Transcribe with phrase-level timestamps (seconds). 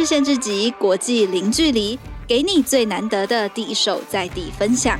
[0.00, 4.98] 日线之集，国际零距离，给你最难得的第一手在地分享。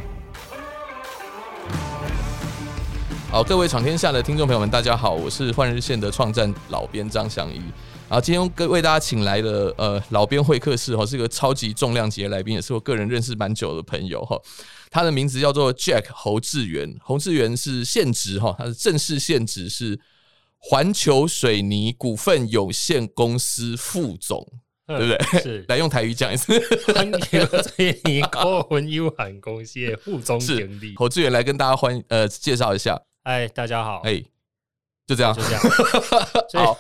[3.31, 7.57] 好，各位闯天下的听众朋友们，大家好，我是换日线的创战老编张翔一。
[8.11, 14.39] 然后今天各为大家请来的呃老编会客室哈，是个超级重量级的来宾，也是我个人认识蛮久的朋友哈。
[14.91, 19.99] 他的名字叫做 Jack 侯志源，侯志源是现职哈，他的正式现职是
[20.59, 24.47] 环球水泥股份有限公司副总。
[24.99, 25.41] 对不对？
[25.43, 26.59] 是 来用台语讲一次。
[26.93, 33.01] 环球水泥股份有限公司的副总 经理侯志远来跟大家欢呃介绍一下。
[33.23, 34.01] 哎，大家好。
[34.05, 34.23] 哎，
[35.07, 35.63] 就这样，就这样。
[36.65, 36.79] 好，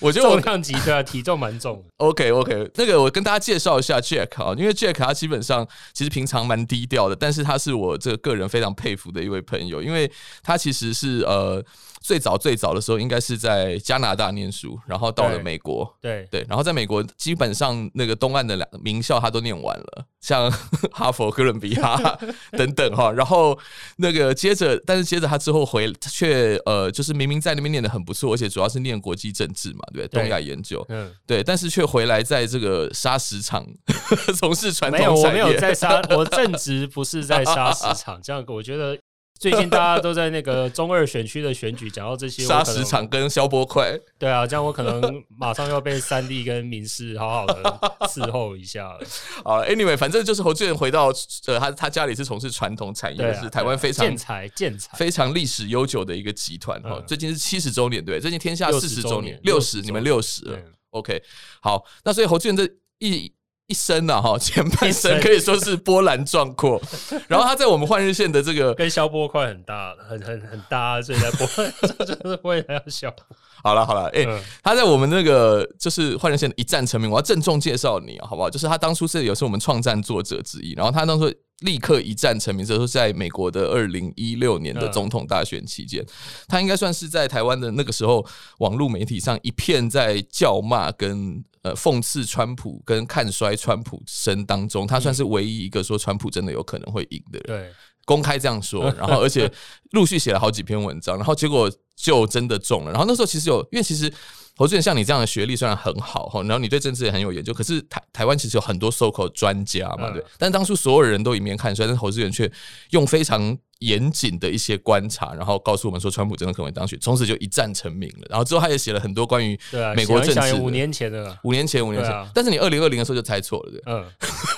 [0.00, 1.84] 我觉得我重量级对啊，体重蛮重。
[1.98, 10.10] OK，OK，那个我跟大家介绍一下 Jack 啊，因为 Jack 他基本上其实平常蛮低调的，但是他是我这个个人非常佩服的一位朋友，因为
[10.42, 11.64] 他其实是呃。
[12.04, 20.50] 最早最早的时候，应该是在加拿大念书，然后到了美国，对对，然后在美国基本上那个东岸的两名校他都念完了，像
[20.92, 21.96] 哈佛、哥伦比亚
[22.52, 23.58] 等等哈，然后
[23.96, 30.20] 那个接着，但是接着他之后回却呃，就是明明在那边念的很不错，而且主要是念国际政治嘛，对不对？
[30.20, 33.66] 东亚研究，嗯，对，但是却回来在这个砂石场
[34.38, 35.32] 从事传统产业。
[35.32, 38.98] 没有，我没有在砂，我正职不是在砂石场，这样我觉得。
[39.38, 47.62] 最近大家都在那个中二选区的选举，讲到这些沙石场跟消波块，对啊，这样我可能马上要被三立跟民视好好的
[48.08, 49.00] 伺候一下了。
[49.44, 51.12] 好，Anyway，反正就是侯志远回到
[51.46, 57.02] 呃，他他家里是从事传统产业，是台湾非常建材建材非常历史悠久的一个集团哈。
[57.06, 60.58] 最近是七十周年，对，最近天下四十周年，六十，你们六十了。
[60.90, 61.22] OK，
[61.60, 62.66] 好，那所以侯志远这
[63.00, 63.34] 一。
[63.66, 66.80] 一生呐哈， 前半生可以说是波澜壮阔，
[67.28, 71.46] 然后他在我们换日线的这个跟消波块很大，很很很大，所以在波
[72.04, 73.14] 就是为了要消。
[73.62, 78.50] 好了好了，哎、欸，嗯、他在我们那个就是换日线的一战成名，我要郑重介绍你好不好？
[78.50, 86.08] 就是他当初是也是我们创战作者之一，然后他当初立刻一战成名，这是在美国的二零一六年的总统大选期间，嗯、
[86.48, 88.26] 他应该算是在台湾的那个时候
[88.58, 91.42] 网络媒体上一片在叫骂跟。
[91.64, 97.44] 呃，讽刺川普跟看衰川普声当中，他算是唯一一个说川普真的有可能会赢的人。
[97.46, 97.72] 对，
[98.04, 99.50] 公开这样说，然后而且
[99.92, 102.90] 陆续写了好几篇文章，然后结果就真的中了。
[102.90, 104.12] 然后那时候其实有，因为其实
[104.56, 110.24] 侯志远像你这样的学历虽然很好哈，然后你对政治也很有研究，可是台台湾其实有很多 so-called 专家嘛，对。
[110.38, 112.50] 但当初所有人都一面看衰，但是侯志远却
[112.90, 113.56] 用非常。
[113.80, 118.26] 严谨的一些观察，然后告诉我们说，川普真的可能会当选，从此就一战成名了。
[118.30, 119.58] 然后之后他也写了很多关于
[119.94, 122.26] 美国政治，五年前的，五年前，五年前。
[122.32, 123.82] 但是你二零二零的时候就猜错了，对。
[123.84, 124.06] 嗯。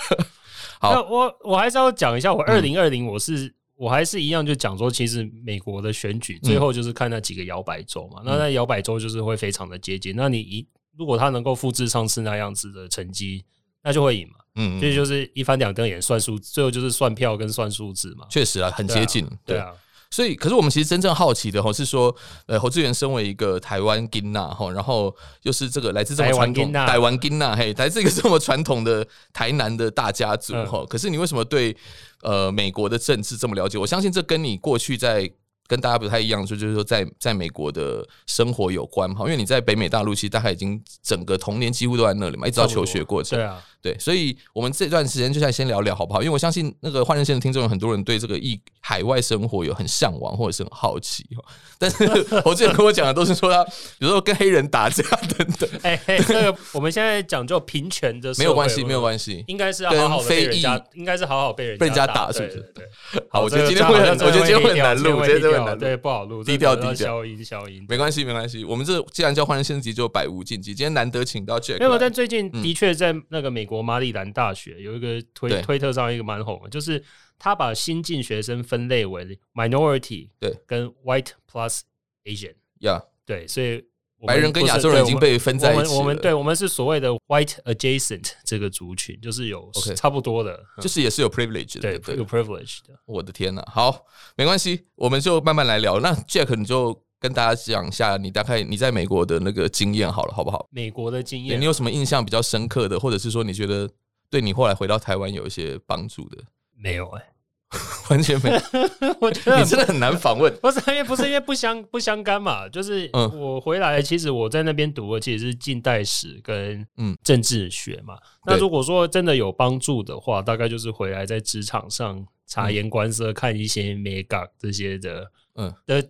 [0.78, 8.22] 好，我我还是要讲一下，我二零二零我是我还是一样就讲说，其实美国的选举最后就是看那几个摇摆州嘛。
[8.24, 10.14] 那那摇摆州就是会非常的接近。
[10.16, 10.66] 那你一
[10.96, 13.44] 如果他能够复制上次那样子的成绩，
[13.82, 14.34] 那就会赢嘛。
[14.54, 18.26] 嗯，所以就是一翻两瞪眼算数，最后就是算票跟算数字嘛。
[18.30, 19.22] 确实啊，很接近。
[19.44, 19.74] 对啊，对啊，
[20.10, 22.14] 所以可是我们其实真正好奇的哈是说，
[22.46, 30.78] 呃，侯志远身为一个台湾囡仔哈，然后又是这个来自这么传统台湾囡仔嘿，来自一个这么传统的台南的大家族哈。
[30.80, 31.76] 嗯、可是你为什么对
[32.22, 33.78] 呃美国的政治这么了解？
[33.78, 35.30] 我相信这跟你过去在。
[35.68, 43.36] 跟大家不太一样，就就是说在在美国的生活有关哈，因为你在北美大陆其实大概已经整个童年几乎都在那里嘛，一直到求学过程。
[43.36, 46.20] 对啊，对，所以我们这段时间就想先聊聊好不好？
[46.20, 51.44] 因为我相信那个换人线的听众有很多人对这个异海外生活有很向往或者是很好奇哈。
[51.78, 52.04] 但是
[52.44, 53.70] 我之前跟我讲的都是说他，比
[54.00, 55.04] 如说跟黑人打架
[55.38, 55.70] 等等。
[55.82, 62.72] 哎，那个我们现在讲究平权的，没有关系，没有关系，应该是要好好被人家，应该是好好被人被人家打，是不是？
[62.74, 62.84] 对，
[63.28, 65.76] 好，我觉得今天会很，我觉得今天会很难录，我觉得。
[65.76, 68.64] 对，不好录，低调低调，消音消音，没关系没关系。
[68.64, 70.74] 我们这既然叫换人线级，就百无禁忌。
[70.74, 77.02] 今天难得请到 Jack，没有，但最近的确在那个美国马里兰大学有一个推推特上一个蛮红的，就是
[77.38, 81.80] 他把新进学生分类为 minority，对，跟 white plus
[82.24, 83.84] Asian，呀，对，所以
[84.26, 85.98] 白人跟亚洲人已经被分在一起了。
[85.98, 92.98] 我们对，我们是所谓的 white adjacent 这个族群，就是有差不多的，就是也是有 privilege 的，对，有 privilege 的。
[93.04, 94.06] 我的天呐，好，
[94.36, 96.00] 没关系，我们就慢慢来聊。
[96.00, 100.66] 那 Jack 你就跟大家讲一下你大概你在美国的那个经验好了，好不好？
[100.70, 103.88] 美国的经验，你有什么印象比较深刻的，或者是说你觉得
[104.30, 106.38] 对你后来回到台湾有一些帮助的？
[106.76, 107.22] 没有哎。
[108.08, 108.50] 完全没，
[109.20, 110.56] 我觉得你真的很难访问。
[110.62, 118.16] 不是因为不是因为不相不相干嘛，就是我回来，其实我在那边读的其实是近代史跟嗯政治学嘛。
[118.44, 126.08] 那如果说真的有帮助的话，大概就是回来在职场上察言观色，看一些美感这些的嗯的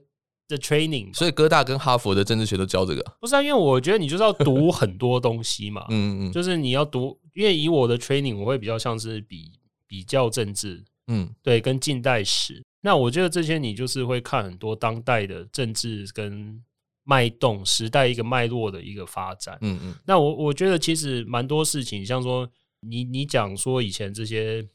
[0.49, 1.15] 的 training。
[1.15, 3.03] 所以哥大跟哈佛的政治学都教这个？
[3.21, 5.85] 不是啊，因为我觉得你就是要读很多东西嘛。
[5.91, 9.51] 嗯嗯，就是你要读，因为以我的 training，我会比较像是比
[9.87, 12.63] 比较政治，嗯，对，跟近代史。
[12.81, 16.63] 那我觉得这些你就是会看很多当代的政治跟
[17.05, 19.59] 脉动时代一个脉络的一个发展。
[19.61, 19.95] 嗯嗯。
[20.07, 22.49] 那我我觉得其实蛮多事情，像说
[22.81, 24.67] 你你讲说以前这些。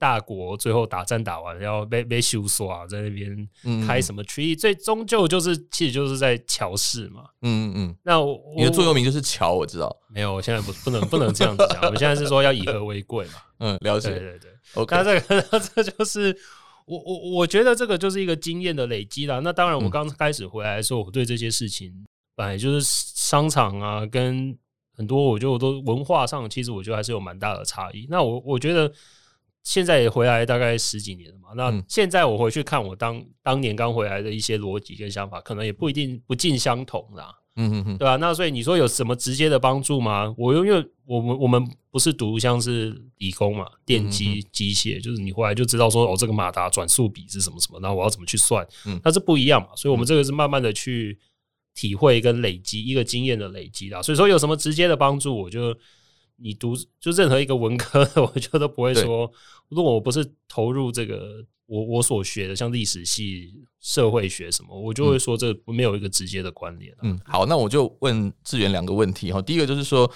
[0.00, 3.46] 大国最后打仗打完，要被被修刷，在那边
[3.86, 7.24] 开什么 tree，最终究就是其实就是在乔事嘛。
[7.42, 7.96] 嗯嗯嗯。
[8.02, 9.94] 那我你的座右铭就是乔，我知道。
[10.08, 11.82] 没有，我现在不不能不能这样子讲。
[11.82, 13.32] 我现在是说要以和为贵嘛。
[13.60, 14.08] 嗯，了解。
[14.08, 14.50] 对对对。
[14.72, 16.34] OK，那这个 这就是
[16.86, 19.38] 我我我觉得这个就是一个经验的累积啦。
[19.40, 21.92] 那当然，我刚开始回来的时候，我对这些事情
[22.34, 24.56] 本来就是商场啊，跟
[24.96, 28.06] 很多我觉得我都文化上，其实我觉得还是有蛮大的差异。
[28.08, 28.90] 那我我觉得。
[29.62, 38.16] 现在也回来大概十几年了嘛，那现在我回去看我当当年刚回来的一些逻辑跟想法，可能也不一定不尽相同啦，嗯嗯嗯，对吧？
[38.16, 40.34] 那所以你说有什么直接的帮助吗？
[40.38, 51.18] 我因为我们我们不是读像是理工嘛，电机机械，就是你回来就知道说哦，这个马达转速比是什么什么，然后我要怎么去算，嗯，那是不一样嘛，所以我们这个是慢慢的去
[51.74, 54.00] 体会跟累积一个经验的累积啦。
[54.00, 55.76] 所以说有什么直接的帮助，我就。
[56.42, 59.30] 你读就任何一个文科的，我觉得都不会说，
[59.68, 66.94] 如果我不是投入这个我我所学的，像历史系、社会学什么，我就会说这没有一个直接的关联。
[67.02, 69.42] 嗯，好，那我就问志远两个问题哈。
[69.42, 70.10] 第一个就是说。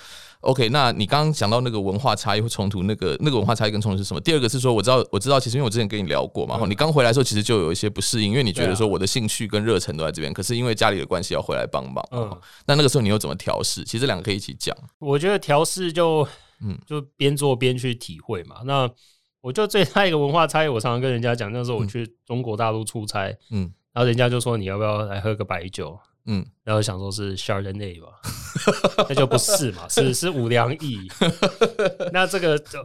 [0.45, 4.21] OK，那你刚刚讲到那个文化差异会冲突，那个那个文化差异跟冲突是什么？
[4.21, 12.05] 第二个是说，我知道我知道，其实因为我之前跟你聊过嘛，然后你刚回来的时候，其实就有一些不适应，因为你觉得说我的兴趣跟热忱都在这边，可是因为家里的关系要回来帮忙。
[12.13, 12.31] 嗯，
[12.67, 13.83] 那那个时候你又怎么调试？
[13.85, 14.77] 其实两个可以一起讲。
[14.99, 16.27] 我觉得调试就
[16.61, 18.57] 嗯，就边做边去体会嘛。
[18.65, 18.89] 那
[19.41, 25.99] 我就最大一个文化差异，我常常跟人家讲，那时候我去中国大陆出差，嗯，然后人家就说你要不要来喝个白酒？
[26.27, 28.09] 嗯，然后想说是 Chardonnay 吧，
[29.11, 30.99] 那就不是嘛，是是五粮液。
[32.15, 32.83] 那这个就，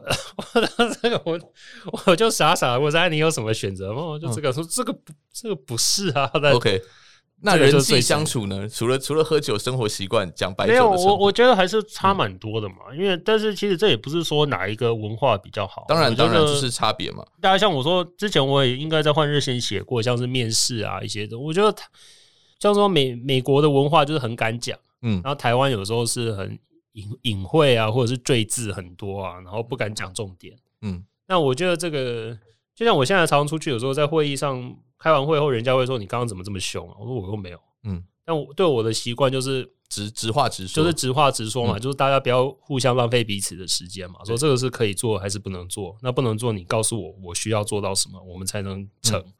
[1.02, 1.40] 这个我
[2.06, 4.02] 我就傻傻的，我说你有什么选择吗？
[4.02, 6.30] 我就这个说这个不这个不是啊。
[6.54, 6.82] OK，
[7.42, 8.68] 那人际相处呢？
[8.68, 12.94] 除了除了喝酒，生活习惯讲白酒，没有我我觉得还是差蛮多的嘛。
[12.94, 17.26] 因为但是其实这也不是说哪一个文化比较好，当然当然就是差别嘛。
[17.40, 21.88] 大家像我说之前我也应该在换日线写过，像是面试啊一些的，我觉得他。
[22.60, 26.60] 像说美美国的文化就是很敢讲，嗯，然后台湾有时候是很
[26.92, 32.38] 隐隐晦啊，或者是赘字很多啊，然后不敢讲重点，嗯，那我觉得这个
[32.76, 36.96] 就像我现在常常出去，有时候在会议上开完会后，人家会说你刚刚怎么这么凶啊？
[37.00, 45.96] 我说我又没有，嗯，但我对我的习惯就是直直话直说，就是直话直说嘛，嗯、就是大家不要互相浪费彼此的时间嘛，说这个是可以做还是不能做？
[46.02, 49.18] 那不能做，你告诉我我需要做到什么，我们才能成。
[49.22, 49.34] 嗯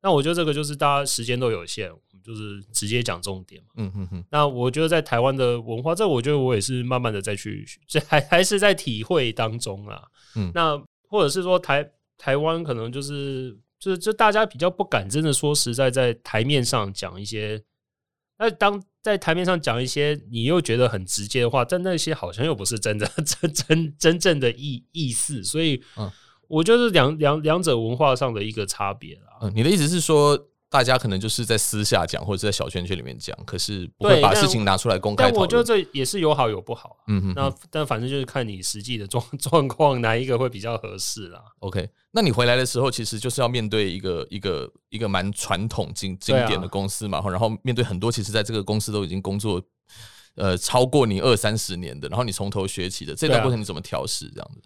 [0.00, 3.68] 那我觉得这个就是大家时间都有限，我们就是直接讲重点嘛。
[3.76, 4.24] 嗯嗯嗯。
[4.30, 10.00] 那我觉得在台湾的文化，这我觉得我也是慢慢的再去，这 还还是在体会当中啊。
[10.36, 10.52] 嗯。
[10.54, 17.60] 那或者是说台台湾可能就是就是就大家比较不敢真的说实在在台面上讲一些，
[18.38, 26.08] 那当在台面上讲一些你又觉得很直接的话，但那些好像又不是真的 真真真正的意意思，所以嗯。
[26.48, 29.38] 我觉得是两两两者文化上的一个差别啦。
[29.42, 30.36] 嗯，你的意思是说，
[30.70, 36.96] 大家可能就是在私下讲，或者在小圈圈里面讲，可是不会把事情拿出来公开我觉得这也是有好有不好。
[37.06, 41.42] 嗯哼，那但反正就是看你实际的状 状况，哪一个会比较合适啦。
[41.60, 49.62] OK，那你回来的时候，其实就是要面对一个一个一个蛮传统经经典的公司嘛，然后面对很多其实在这个公司都已经工作
[50.34, 54.60] 呃超过你二三十年的，然后你从头学起的这段过程，你怎么调试这样子？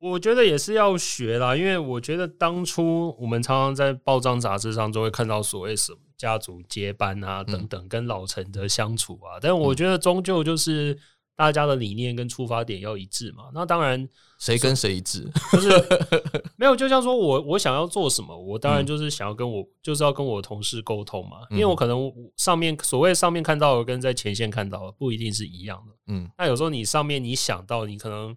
[0.00, 10.96] 我觉得也是要学啦，因为我觉得当初我们常常在报章杂志上都会看到所谓什么家族接班啊等等，跟老臣的相处啊，但我觉得终究就是
[11.34, 13.44] 大家的理念跟出发点要一致嘛。
[13.52, 15.68] 那当然，谁跟谁一致， 就是
[16.56, 16.76] 没有。
[16.76, 25.94] 就像说我我想要做什么，我当然就是想要跟我就是要跟我同事沟通嘛，因为我可能上面所谓上面看到的跟在前线看到的不一定是一样的。
[26.06, 28.36] 嗯，那有时候你上面你想到你可能。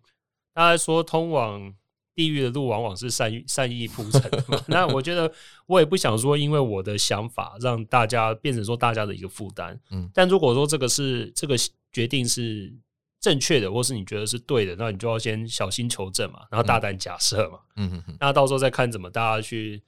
[0.54, 1.74] 大家说通往
[2.14, 5.32] 地狱的路往往是善意善意铺成的， 那我觉得
[5.66, 9.80] 我也不想说，因为我的想法让大家变成说大家的一个负担。
[9.92, 11.56] 嗯，但如果说这个是这个
[11.92, 12.74] 决定是
[13.22, 17.60] 正确的，或是你觉得是对的，那你就要先小心求证嘛，然后大胆假设嘛。
[17.78, 19.82] 嗯嗯嗯，那到时候再看怎么大家去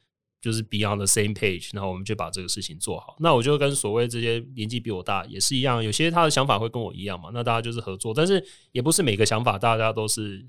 [0.43, 3.15] 就是 be on the same page，然后我们就把这个事情做好。
[3.19, 10.45] 那我就跟所谓这些年纪比我大也是一样，有些他的想法会跟我一样嘛，那大家就是合作，但是也不是每个想法大家都是。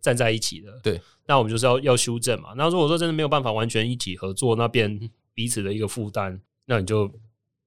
[0.00, 2.54] 站在一起的，对，那我们就是要要修正嘛。
[2.56, 7.08] 那如果说真的没有办法完全一起合作，那变彼此的一个负担，那你就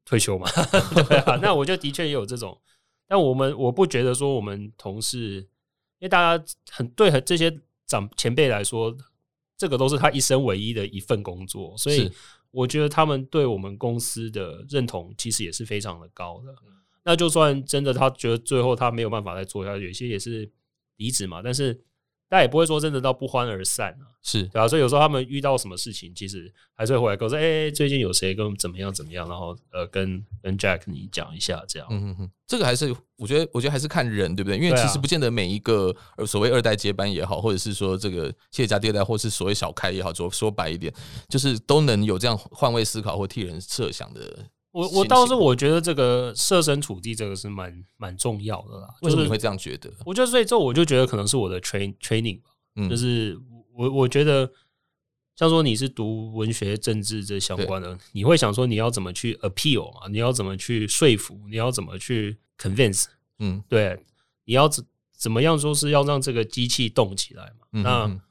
[0.04, 0.46] 退休嘛，
[1.08, 1.40] 对啊。
[1.42, 2.60] 那我就的确也有这种，
[3.08, 5.38] 但我们我不觉得说我们同事，
[6.00, 7.58] 因为大家很对很这些
[7.88, 8.94] 长前辈来说，
[9.58, 12.12] 这个都是他一生唯一的一份工作，所以
[12.52, 16.56] 我觉得他们对我们公司的认同其实也是非常的高的。
[17.04, 20.52] 那就算真的他觉得最后他没有办法再做下去，有些也是
[20.98, 21.82] 离职嘛，但是。
[22.36, 31.88] 但也不会说真的到不欢而散啊，是对啊，所以有时候他们遇到什么事情，其实还是会回来跟我说：“哎、欸，最近有谁跟我们怎么样怎么样？”然后呃，跟跟 Jack 你讲一下这样。
[31.90, 34.58] 嗯嗯嗯，这个还是我觉得，我觉得还是看人，对不对？
[34.58, 35.96] 因为其实不见得每一个
[36.28, 40.94] 所谓二代接班也好，或者是说这个企业家第二代，或是所谓小开也好，说说白一点，
[41.30, 44.46] 就是都能有这样换位思考或替人设想的。
[44.76, 48.90] 我我倒是我觉得这个设身处地这个是蛮蛮重要的啦。
[49.04, 49.90] 为什么你会这样觉得？
[50.06, 52.50] 我觉得所以这我就觉得可能是我的 train training 吧。
[52.76, 53.40] 嗯，就是
[53.74, 54.52] 我我觉得，
[55.38, 60.10] 像说你是读文学、政治这相关的，你会想说你要怎么去 appeal 嘛？
[60.10, 61.40] 你要怎么去说服？
[61.50, 63.06] 你要怎么去 convince？
[63.40, 64.04] 嗯，对，
[64.44, 64.86] 你要怎
[65.18, 67.82] 怎么样说是要让这个机器动起来嘛？
[67.82, 68.22] 那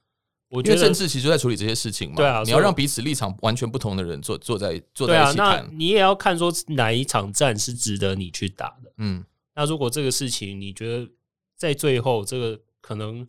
[0.54, 2.16] 我觉得政治其实就在处理这些事情嘛。
[2.16, 5.66] 对啊，你要让彼此立场完全不同的人坐坐在坐在一起谈。
[5.66, 8.92] 那你也要看说哪一场战是值得你去打的。
[8.98, 11.10] 嗯，那如果这个事情你觉得
[11.56, 13.26] 在最后这个可能。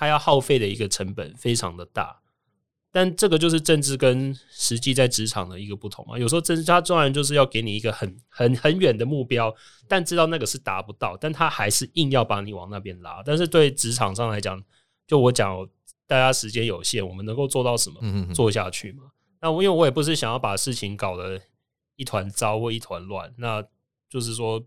[0.00, 2.20] 他要耗费的一个成本非常的大，
[2.92, 6.16] 但这个就是政治跟实际在职场的一个不同啊。
[6.16, 9.52] 有时候政治他当然就是要给你一个很很很远的目标，
[9.88, 13.20] 但知道那个是达不到，但他还是硬要把你往那边拉。
[13.26, 14.62] 但是对职场上来讲，
[15.04, 15.68] 就我讲，
[16.08, 19.04] 大家时间有限，我们能够做到什么，做下去嘛。
[19.40, 21.40] 那我因为我也不是想要把事情搞得
[21.94, 23.62] 一团糟或一团乱，那
[24.10, 24.60] 就是说。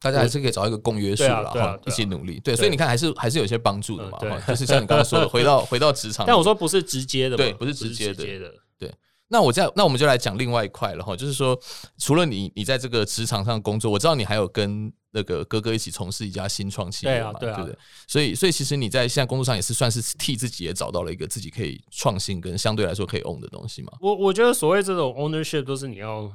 [0.00, 2.40] 大家还是可以找一个公约数了哈，一起努力。
[2.40, 4.18] 对，所以你看，还是还是有些帮助的嘛。
[4.18, 6.26] 对，就是像你刚刚说的， 回到回到职场。
[6.26, 8.52] 但我说不是直接的，对，不是直接的。
[8.76, 8.92] 对，
[9.32, 11.16] 那我这样，那我们就来讲另外一块了哈。
[11.16, 11.58] 就是说，
[11.98, 17.76] 除了你，你在这个职场上工作，我知道你还有跟那个哥哥一起从事一家新创企业嘛，对不对？
[18.06, 23.92] 所以，所以其实你在现在工作上也是算是替自己也找到了一个自己可以创新跟相对来说可以 own 的东西嘛。
[24.00, 26.30] 我我觉得所谓这种 ownership 都是你要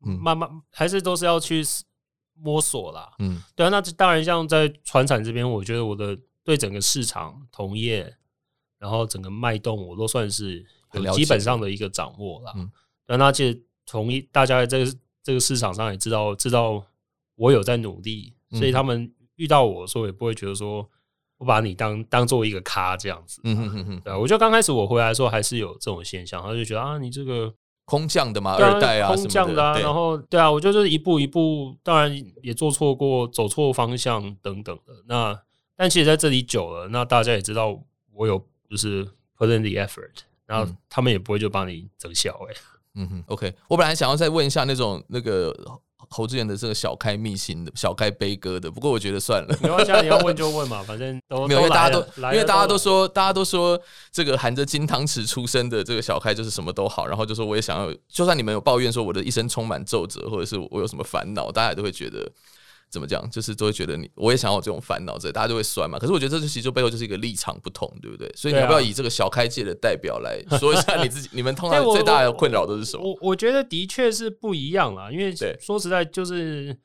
[0.00, 1.64] 慢慢，还是都是要去。
[2.36, 8.12] 摸索啦，嗯，对啊，那当然，像在船产这边，我觉得我的对整个市场同业，
[8.76, 10.64] 然后整个脉动，我都算是有
[11.14, 12.52] 基本上的一个掌握啦。
[12.56, 12.70] 嗯，
[13.08, 16.84] 那那其实同一大家在这个这个市场上也知道，知道
[17.36, 20.88] 我有在努力，所以他们遇到我的时候也不会觉得说
[21.38, 23.40] 我把你当当做一个咖这样子。
[23.44, 27.54] 嗯哼哼哼，对，我觉得刚开始我回来的时候还是有这种现象，他就觉得啊，你这个。
[27.86, 32.10] 空降的嘛，啊、二代啊，空降的啊，然后对啊，我就是一步一步，当然
[32.42, 34.94] 也做错过，走错方向等等的。
[35.06, 35.38] 那
[35.76, 37.78] 但其实在这里久了，那大家也知道
[38.14, 39.04] 我有就是
[39.36, 42.54] put in the effort，然后他们也不会就帮你整小哎。
[42.96, 45.54] 嗯哼，OK，我本来想要再问一下那种那个。
[46.10, 53.80] 侯志远的这个小开秘辛的小开悲歌的，不过我觉得算了，没关系，你要问就问嘛， 反正都没有，因为大家都因为大家都说，大家都说
[54.12, 62.30] 这个含着金汤匙出生的这个小开就是什么都好，然后就说我也想要，就算你们有抱怨说我的一生充满皱褶，或者是我有什么烦恼，大家也都会觉得。
[62.94, 63.28] 怎么讲？
[63.28, 65.98] 就是都会觉得你，我也想要有这种烦恼，这大家就会酸嘛。
[65.98, 68.32] 可是我觉得这就其实背后就是一个立场不同，对不对？
[68.36, 71.28] 所以你要不要以这个小开界的代表来说一下你自己？
[71.34, 73.02] 你们通常最大的困扰都是什么？
[73.04, 76.78] 我我，我觉得的确是不一样啦，因为说实在，就是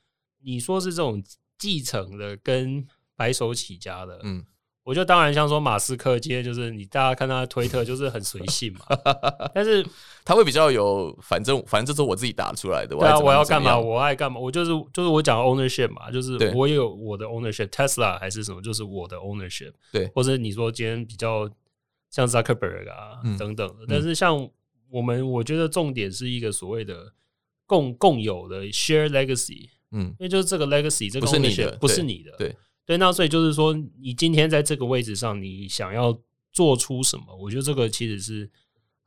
[0.44, 1.24] 你说是这种
[1.58, 2.84] 继承的跟
[3.16, 4.44] 白手起家的，嗯。
[4.84, 8.80] 我就当然像说马斯克，今天就是你大家看他的推特就是很随性嘛，
[9.54, 9.86] 但是
[10.26, 12.96] 他会比较有，反正反正这是我自己打出来的。
[12.96, 13.78] 对啊，我要干嘛？
[13.78, 14.40] 我爱干嘛？
[14.40, 19.74] 我就是就是我讲 ownership 嘛，就是我有我的 ownership，Tesla 还是什么，就是我的 ownership。
[19.92, 21.48] 对，或者你说今天比较
[22.10, 24.50] 像 Zuckerberg 啊等等的，但是像
[24.90, 27.14] 我们，我觉得重点是一个所谓的
[27.68, 32.56] 共共有的 share legacy，嗯，因为就是这个 legacy 这个 ownership 不是你的，对。
[32.90, 36.20] 对，那所以就是说，你今天在这个位置上，你想要
[36.52, 37.26] 做出什么？
[37.40, 38.50] 我觉得这个其实是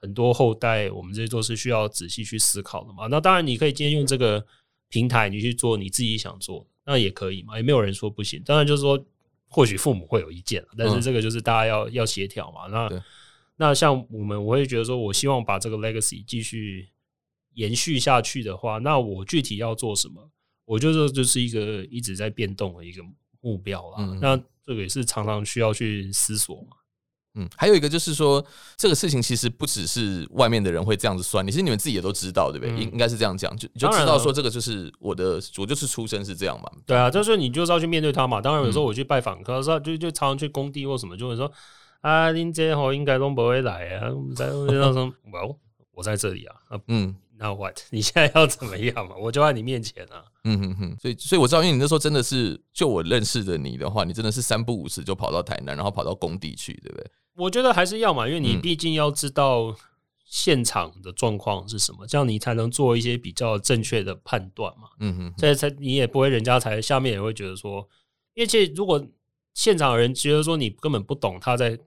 [0.00, 3.08] 很多后代，我们这些都是需要仔细去思考的嘛。
[3.08, 4.46] 那当然，你可以今天用这个
[4.88, 8.40] 平台，你去做你自己想做，那也可以嘛，也没有人说不行。
[8.44, 9.04] 当然，就是说，
[9.48, 12.68] 或许父母会有意见，但是这个就是大家要要协调嘛。
[12.68, 13.04] 那
[13.56, 16.90] 那像我们，我会觉得说，我希望把这个 legacy 继续
[17.54, 20.30] 延续下去的话，那我具体要做什么？
[20.66, 23.02] 我觉得这就是一个一直在变动的一个。
[23.42, 26.78] 目标啦，嗯、那这个也是常常需要去思索嘛。
[27.34, 28.44] 嗯，还有一个就是说，
[28.76, 32.76] 这个事情其实不只是外面的人会这样子算，其实你们自己也都知道，对不对？
[32.76, 36.70] 应、嗯、应该是这样讲，就就知道说这个就是我的，我就是出身是这样嘛。
[36.84, 38.38] 对啊，就是你就是要去面对他嘛。
[38.38, 41.50] 当然有时候我去拜访客，说、嗯、就就常常去工地或什么，就会说
[42.02, 44.10] 啊，林姐吼应该都不会来啊。
[44.36, 45.58] 在那说，我
[45.92, 46.56] 我在这里啊，
[46.88, 47.78] 嗯，那 what？
[47.90, 49.16] 你现在要怎么样嘛？
[49.16, 50.24] 我就在你面前啊。
[50.44, 57.10] 嗯哼哼，所以所以我知道，因为你那时候真的是，就我认识的你的话，你真的是三不五时就跑到台南，然后跑到工地去，对不对？
[57.34, 59.74] 我觉得还是要嘛，因为你毕竟要知道
[60.24, 64.88] 现场的状况是什么，这样你才能做一些比较正确的判断嘛。
[65.00, 67.88] 嗯哼，所以才你也不会，人家才下面也会觉得说，
[68.34, 69.04] 因为其实如果
[69.54, 71.78] 现场的人觉得说你根本不懂他在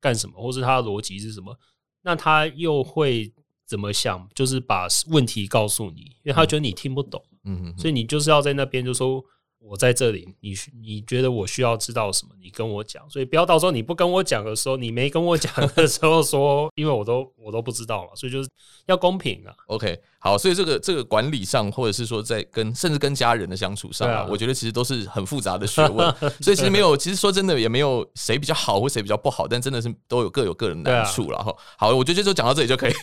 [0.00, 1.56] 干什么，或是他的逻辑是什么，
[2.02, 3.32] 那他又会。
[3.66, 4.28] 怎么想？
[4.34, 9.24] 就是把问题告诉你，因为他觉得你听不懂，嗯哼，所以你就是要在那边就说。
[9.66, 10.52] 我在这里，你
[10.82, 12.34] 你觉得我需要知道什么？
[12.38, 18.50] 你跟我讲，所以不要到时候你不跟我讲的时候，你没跟我讲的时候说，因为我都我都不知道了，所以就是
[18.84, 19.54] 要公平啊。
[19.68, 26.10] OK，好，所以这个这个管理上，或者是说在跟甚至跟家人的相处上啊，啊我觉得其实都是很复杂的学问。
[26.40, 31.50] 所以其实没有，其实说真的也没有谁比较好或谁比较不好，但真的是都有各有各的难处了哈。
[31.50, 32.94] 啊、好，我觉得就讲到这里就可以。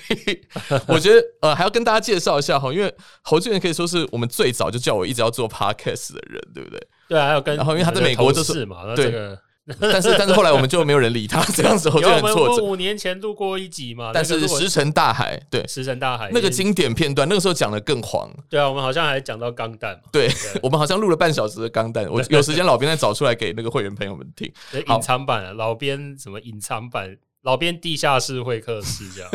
[0.87, 6.41] 我觉得呃还要跟大家介绍一下哈，因为侯俊元可以说是我们最早就叫我一直要做 Podcast 的人。
[6.53, 6.87] 对不对？
[7.07, 9.39] 对啊，还有跟然后因为他在美国就是嘛，那这个，
[9.79, 12.63] 但是但是后来我们就没有人理他， 这样子我就很挫折。
[12.63, 18.29] 五年前录过一集嘛，但是石沉大海，对，石沉大海那个经典片段，那个时候讲的更黄。
[18.49, 20.29] 对啊，我们好像还讲到钢弹嘛，对，
[20.63, 24.51] 我们好像录了半小时的钢弹，我有时间老编再找出来给那个会员朋友们听。
[24.87, 27.17] 隐藏版啊，老编什么隐藏版？
[27.43, 29.31] 老编地下室会客室这样，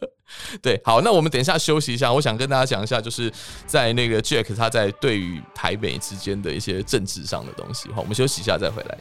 [0.62, 3.30] 对，好，那我们等一下休息一下，我想跟大家讲一下，就是
[3.66, 7.90] 在那个 Jack 他在对于台北之间的一些政治上的东西。
[7.90, 8.98] 好，我们休息一下再回来。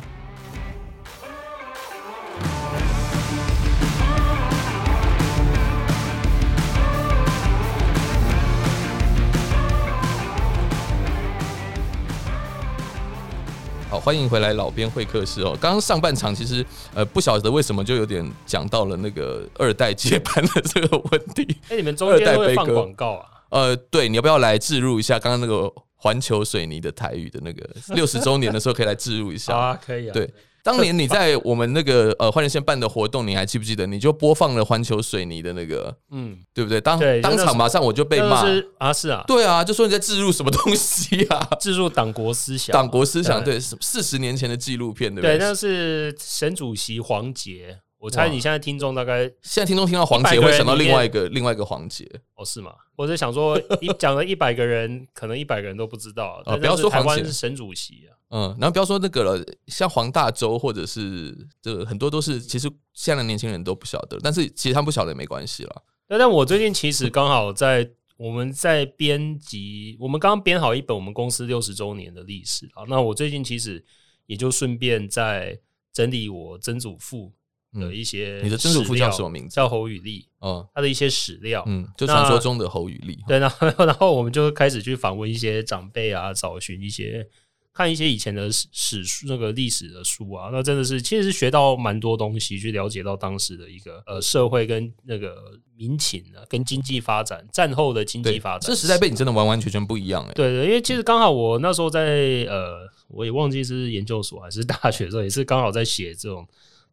[13.92, 15.50] 好，欢迎回来，老编会客室哦。
[15.60, 21.58] 刚刚上半场其实呃不晓得为什么就有点讲到了那个二代接班的这个问题。
[21.68, 23.26] 哎，你们中间会放广告啊？
[23.50, 29.54] 呃，对，你要不要来置入一下刚刚那个环球水泥的台语的那个六十周年的时候可以来置入一下？
[29.60, 30.14] 啊，可以啊。
[30.14, 30.34] 对。
[30.64, 33.88] 当年你在我们那个呃换人线办的活动，你还记不记得？
[33.88, 36.80] 你就播放了环球水泥的那个，嗯，对不对？
[36.80, 38.46] 当当场马上我就被骂
[38.78, 41.48] 啊，是啊，对啊，就说你在置入什么东西啊？
[41.60, 45.38] 置入党国思想，党国思想，对，四十年前的纪录片，对不对？
[45.38, 47.80] 对，那是沈主席黄捷。
[48.02, 52.74] 我猜你现在听众大概现在听众听到黄杰会想到另外一个另外一个黄杰哦，是吗？
[52.96, 56.58] 我是想说一 讲了一百个人，可能一百个人都不知道啊。
[56.58, 58.18] 不要说台湾是省主席啊。
[58.32, 65.84] 嗯，然后不要说那个了，像黄大洲或者是这个很多都是，其实现在的年轻人都不晓得，但是其实他们不晓得也没关系了。
[66.10, 67.88] 那但我最近其实刚好在
[68.18, 72.82] 我们在编辑，我们刚刚编好一本我们公司六十周年的历史啊。
[72.88, 73.86] 那我最近其实
[74.26, 75.60] 也就顺便在
[75.94, 77.32] 整理我曾祖父
[77.74, 78.46] 的一些、嗯。
[78.46, 79.56] 你的曾祖父叫什么名字？
[79.56, 80.26] 叫侯宇立。
[80.40, 83.20] 哦，他的一些史料，嗯，就传说中的侯宇立。
[83.28, 87.28] 对，然后 然后我们就开始去访问一些长辈啊，找寻一些。
[87.74, 100.34] 看一些以前的史史书，那个历史的书啊，那真的是其实是学到蛮多东西，去了解到当时的一个呃社会跟那个民情啊，跟经济发展，战后的经济发展，这时代背景真的完完全全不一样哎。
[100.34, 106.46] 对对，因为其实刚好我那时候在呃，我也忘记是研究所还是大学的时候，也是刚好在写这种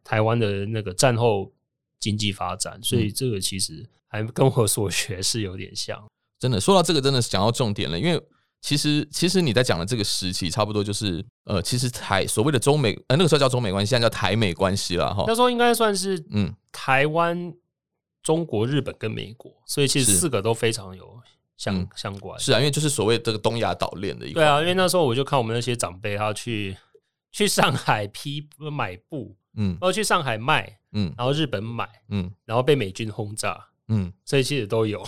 [0.09, 1.51] 台湾的那个战后
[1.99, 6.03] 经济发展，所以这个其实还跟我所学是有点像。
[6.39, 8.19] 真的说到这个，真的是讲到重点了，因为。
[8.61, 15.23] 其实，其实你在讲的这个时期，差不多就是呃，其实台所谓的中美，呃，那个时候叫中美关系，现在叫台美关系了哈。
[15.25, 17.53] 那时候应该算是嗯，台湾、
[18.21, 21.21] 中国、日本跟美国，所以其实四个都非常有
[21.55, 22.37] 相、嗯、相关。
[22.37, 24.41] 是啊，因为就是所谓这个东亚岛链的一个。
[24.41, 26.75] 对啊，因为那时候我就看我们那些长辈，他去
[27.31, 33.67] 去上海批买布，嗯，然后去上海卖，嗯，然后日本买，嗯，然后被美军轰炸。
[33.89, 35.03] 嗯，所以其实都有，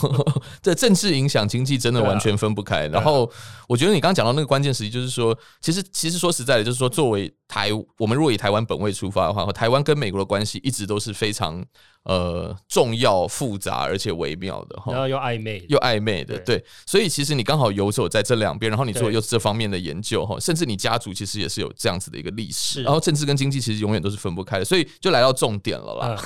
[0.62, 2.86] 这政治影响经济真的完全分不开。
[2.88, 3.30] 然后
[3.66, 11.64] 我觉得你刚刚讲到那个关键时期，就是说，其实其实说实在的，就是说，作为台，我们如果以台湾本位出发的话，台湾跟美国的关系一直都是非常。
[12.04, 26.22] 呃，重要、复杂而且微妙的哈，然后又暧昧，又暧昧的，对，对，所以其实你刚好游走在这两边，然后你做又是这方面的研究哈，甚至你家族其实也是有这样子的一个历史，然后政治跟经济其实永远都是分不开的，所以就来到重点了啦，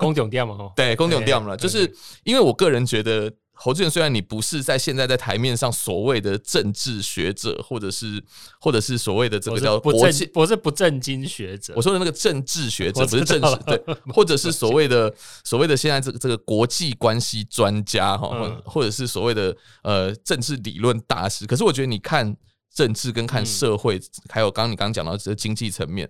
[0.00, 1.24] 公重点嘛哈， 对，公重
[1.56, 1.92] 就是
[2.24, 3.32] 因为我个人觉得。
[3.62, 8.18] 侯志远，虽然你不是在现在在台面上所谓的政治学者，或者是
[8.58, 11.74] 或者是所谓的这个叫国际，不是不正经学者。
[11.76, 13.78] 我说的那个政治学者不是政治对，
[14.14, 21.46] 或者是所谓的所谓的现在这个这个国际关系专家哈，或或者是所谓的呃政治理论大师。
[21.46, 22.34] 可是我觉得你看
[22.74, 24.00] 政治跟看社会，
[24.30, 26.08] 还有刚刚你刚刚讲到这个经济层面，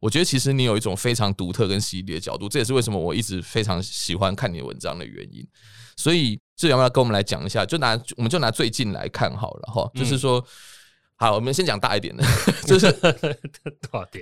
[0.00, 2.48] 我觉得其实你有一种非常独特跟犀利的角度。
[2.48, 5.46] 这也是为什么我一直非常喜欢看你的文章的原因。
[5.96, 6.40] 所以。
[6.60, 10.38] 这要不要跟我们来讲一下，就拿我们就拿最近来看好了哈，就是说。
[10.38, 10.44] 嗯
[11.20, 12.24] 好，我们先讲大一点的，
[12.66, 12.86] 就是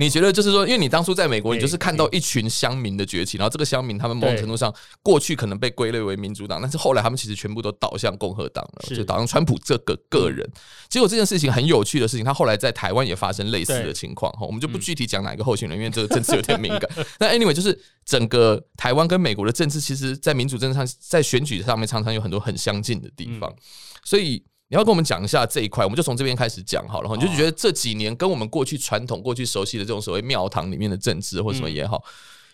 [0.00, 10.44] 你觉得，就是说，因为你当初在美国，你就是看到一群乡民的崛起，然后这个乡民他们某种程度上过去可能被归类为民主党，但是后来他们其实全部都倒向共和党了，就倒向川普这个个人。
[10.88, 16.90] 结果这件事情很有趣的事情，他后来在台湾也发生类似的情况哈，我们就不具体讲哪一个候选人，因为这个政治有点敏感。
[17.20, 23.54] 那 anyway，就是整个台湾跟美国的政治，其实在民主政治上，在选举上面常常有很多很相近的地方，
[24.02, 24.42] 所以。
[24.70, 27.16] 你要跟我们讲一下这一块，我们就从这边开始讲好了。
[27.16, 32.04] 你就觉得这几年跟我们过去传统、过去熟悉的这种所谓庙堂里面的政治或什么也好，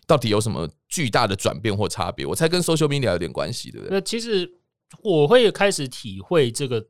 [0.07, 2.25] 到底有什么巨大的转变或差别？
[2.25, 3.97] 我猜跟 social media 有点关系，对不对？
[3.97, 4.49] 那其实
[5.03, 6.87] 我会开始体会这个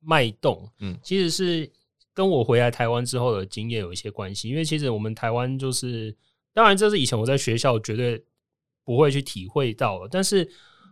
[0.00, 1.72] 脉动，嗯，其实是
[2.12, 4.50] 跟我回来台湾之后的经验有一些关系。
[4.50, 6.14] 因为其实我们台湾就是，
[6.52, 8.22] 当然这是以前我在学校绝对
[8.84, 10.46] 不会去体会到的，但是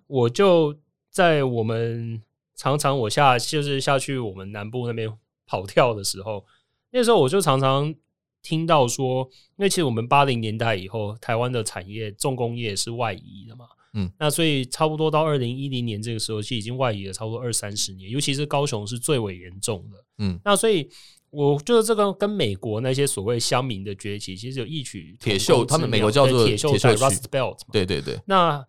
[0.07, 0.75] 我就
[1.11, 2.23] 在我们。
[2.57, 5.13] 常常我下就是下去我们南部那边
[5.47, 6.45] 跑跳的时候，
[6.91, 7.95] 那时候我就常常
[8.43, 20.89] 听到说，因为其实我们八零年代以后，台湾的产业重工业是外移的嘛，嗯，那所以差不多到二零一零年这个时候，其实已经外移了差不多二三十年，尤其是高雄是最为严重的，嗯，那所以
[21.31, 28.65] 我觉得这个跟美国那些所谓乡民的崛起，其实有异曲铁锈，他们美国叫做铁锈带 Rust Belt，对对对，那。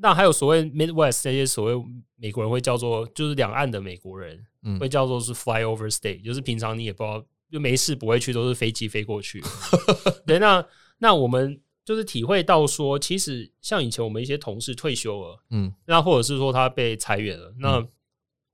[0.00, 1.84] 那还有所谓 Midwest 这些所谓
[2.14, 4.46] 美国人会叫做，就是两岸的美国人，
[4.78, 9.42] 会叫做是 flyover state，就是平常你也不知道，就没事不会去，都是飞机飞过去。
[10.24, 10.64] 对，那
[10.98, 17.84] 那我们就是体会到说，其实像以前我们一些同事退休了，嗯，那或者是说他被裁员了，那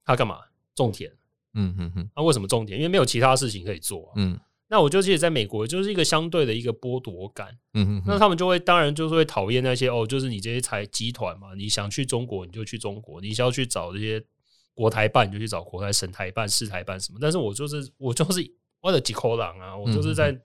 [0.05, 0.39] 他干嘛
[0.75, 1.11] 种田？
[1.53, 2.79] 嗯嗯嗯，那为什么种田？
[2.79, 4.41] 因为没有其他事情可以做，嗯。
[4.75, 7.57] 那我就记得在美国，就是一个相对的一个剥夺感。
[7.75, 14.21] 嗯哼，那他们就会当然就是会讨厌那些哦，就是你这些财集团嘛，你想去中国你就去中国，你想要去找这些
[14.75, 17.21] 国台办你就去找国台、省台办、市台办什么。
[17.21, 18.45] 但是我就是我就是
[18.81, 20.37] 我的几口狼啊，我就是在。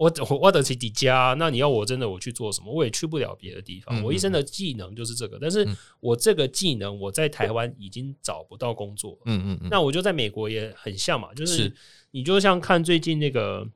[0.00, 2.72] 我我我得起底家，那你要我真的我去做什么？
[2.72, 4.02] 我也去不了别的地方。
[4.02, 5.68] 我一生的技能就是这个，但是
[6.00, 9.18] 我这个技能我在台湾已经找不到工作。
[9.26, 9.68] 嗯嗯嗯。
[9.70, 11.70] 那我就在美国也很像嘛，就是
[12.10, 13.66] 你就像看最近那个，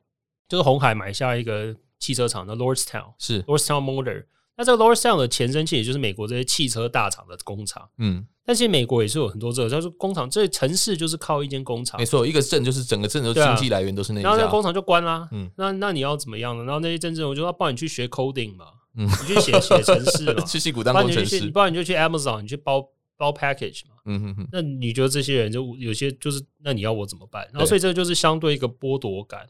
[0.47, 4.25] 就是红海买下一个汽车厂的 Lordstown，是 Lordstown Motor。
[4.57, 7.89] 那这个 Lordstown 的前身其实也就是美国这些汽车大厂的工厂。
[7.97, 8.25] 嗯。
[8.47, 14.21] 但是美国也是有很多这个，他说工厂，这城市就是靠一间工厂，没错，一个镇就是整个镇的经济来源都是那。
[14.21, 16.63] 然后那个工厂就关啦，嗯，那那你要怎么样呢？
[16.63, 24.47] 然后那些镇镇，我就要帮你去学 coding 嘛，嗯，你去写写程式嘛， 去矽谷当工程师，不然你就去 Amazon，你去包包 package 嘛，嗯哼哼。
[24.51, 27.47] 那你觉得这些人就有些就是，那你要我怎么办？
[27.51, 29.47] 然后所以这个就是相对一个剥夺感。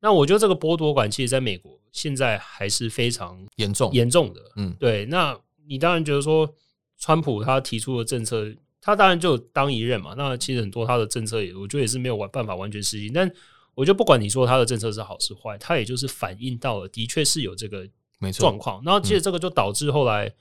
[0.00, 5.04] 那我觉得这个剥夺感，其实在美国现在还是非常严重严重的，嗯，对。
[5.06, 6.52] 那你当然觉得说，
[6.98, 8.52] 川普他提出的政策。
[8.82, 13.12] 他当然就当一任嘛，那其实很多他的政策也，我觉得也是没有完办法完全实行。
[13.12, 13.30] 但
[13.74, 17.86] 我觉得不管你说他的政策是好是坏，他也就是反映到了，的确是有这个
[18.18, 18.82] 没错状况。
[18.82, 20.32] 然后其实这个就导致后来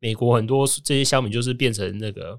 [0.00, 2.36] 美国很多这些乡民就是变成那个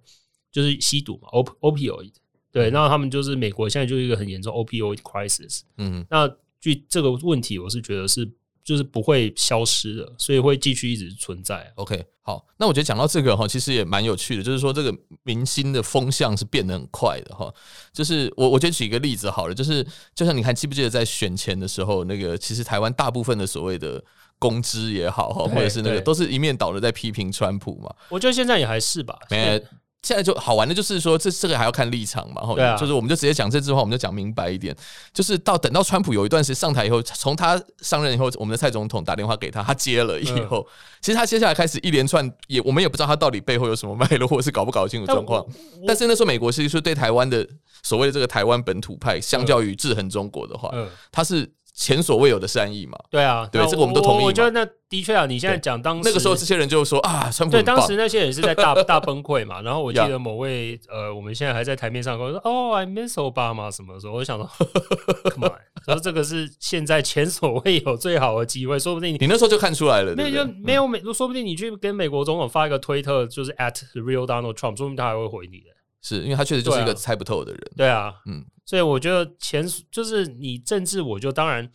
[0.55, 1.27] 就是吸毒嘛
[1.61, 2.13] ，opioid。
[2.51, 5.61] 对，那他们就是美国现在就是一个很严重 opioid crisis。
[5.77, 6.25] 嗯，那
[6.61, 8.31] 据这个问题，我是觉得是。
[8.65, 11.71] 就是不会消失的，所以会继续一直存在。
[11.75, 14.91] OK，好，那我觉得讲到这个哈，其实也蛮有趣的，就是说这个
[15.21, 17.53] 明星的风向是变得很快的哈。
[17.93, 24.03] 就是我我觉得举一个例子好了，就是就像你看记不记得在选前的时候，那个其实台湾大部分的所谓的
[24.39, 27.93] 公知也好哈，或者是那个都是一面倒的在批评川普嘛。
[28.09, 29.15] 我觉得现在也还是吧。
[29.29, 29.63] 没
[30.05, 34.75] 现在就好玩的就是说，这这个还要看立场嘛，哈，啊、就是我们就直接讲这句话，我们就讲明白一点，
[35.11, 45.43] 就是到等到川普有一段时间上台以后，从他上任以后，我们的蔡总统打电话给他，他接了以后，嗯、其实他接下来开始一连串也我们也不知道他到底背后有什么脉络，或是搞不搞得清楚状况。
[45.87, 47.43] 但，但是那时候美国其实说对台湾的
[47.81, 51.51] 所谓的这个台湾本土派，相较于制衡中国的话，嗯，他是。
[51.75, 52.97] 前所未有的善意嘛？
[53.11, 54.23] 对啊，对，这个我们都同意。
[54.23, 59.61] 我觉得那的确啊，你现在讲当时那个时候，这些人就说啊，川普对，当时那些人是在大大崩溃嘛。
[59.61, 64.49] 然后我记得某位呃，我们现在还在台面上跟我说哦，I miss Obama 什么的时候，我就想说，
[65.29, 75.74] Come on，说这个是现在前所未有最好的机会，说不定你你那时候就看出来了，那就没有美，说不定你去跟美国总统发一个推特，就是 at the real Donald Trump，说不定他还会回你的。
[76.05, 77.71] 是因为他确实就是一个猜不透的人。
[77.75, 81.69] 对啊，嗯，所以我觉得前就是你政治，我就当然。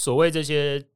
[0.00, 0.86] 所谓这些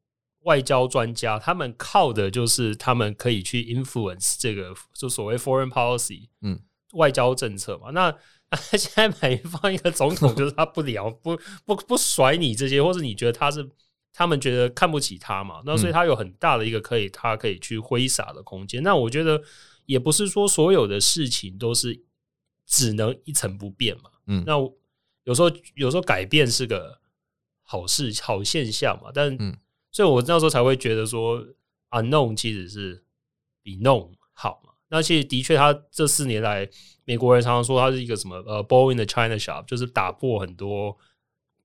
[0.44, 6.60] 外交专家，他们靠的就是他们可以去 influence 这个，就所谓 foreign policy，嗯，
[6.92, 7.90] 外交政策嘛。
[7.90, 8.16] 那
[8.78, 13.68] 现在每放一个总统，就是他不聊 不不不甩你这些，或是你觉得他是
[14.12, 15.60] 他们觉得看不起他嘛？
[15.66, 18.80] 那所以他有很大的一个可以他可以去挥洒的空间。
[18.84, 19.42] 那我觉得
[19.86, 22.04] 也不是说所有的事情都是
[22.72, 24.10] 只能一成不变嘛。
[24.26, 24.54] 嗯，那
[25.24, 26.98] 有时候有时候改变是个
[27.60, 29.10] 好事、好现象嘛。
[29.12, 29.54] 但嗯，
[29.90, 31.46] 所以我那时候才会觉得说
[31.90, 33.04] ，unknown 其实是
[33.62, 34.72] 比 known 好嘛。
[34.88, 36.66] 那其实的确，他这四年来，
[37.04, 40.96] 美国人常常说他是一个什么呃 in the China shop，就是打破很多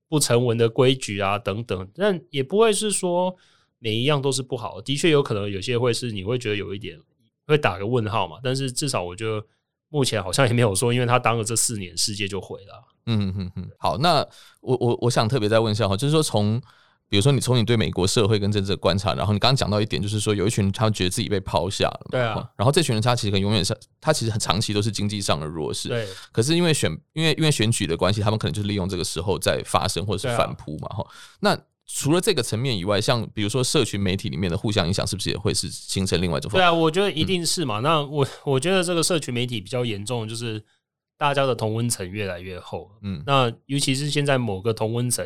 [0.10, 1.89] 不成文的规矩啊等等。
[1.96, 3.34] 但也不会是说
[3.80, 7.00] 每一样都是不好的，的确有可能有些会是你会觉得有一点
[7.46, 8.41] 会打个问号嘛。
[8.43, 9.48] 但是至少我觉得。
[9.89, 12.84] 目前好像也没有说，因为他当了这四年，世界就毁了。
[13.06, 13.69] 嗯嗯嗯。
[13.80, 14.26] 好，那
[14.62, 16.62] 我我我想特别再问一下哈，就是说从
[17.10, 22.45] 比如说你从你对美国社会跟政治的观察，然后你刚刚讲到一点，就是说有一群人他觉得自己被抛下了，对啊。
[22.58, 26.06] 然后这群人他其实可能永远是他其实很长期都是经济上的弱势，对。
[26.34, 31.08] 可是因为选因为因为选举的关系，他们可能就是利用这个时候在发生或者是反扑嘛哈。
[31.39, 31.58] 那
[31.89, 36.52] 除了这个层面以外，像比如说社群媒体里面的互相影响，是不是也会是形成另外一种？
[36.52, 37.80] 对啊，我觉得一定是嘛。
[37.80, 40.62] 嗯、那我我觉得这个社群媒体比较严重，就是
[41.17, 42.91] 大家的同温层越来越厚。
[43.04, 45.26] 嗯，那尤其是现在某个同温层，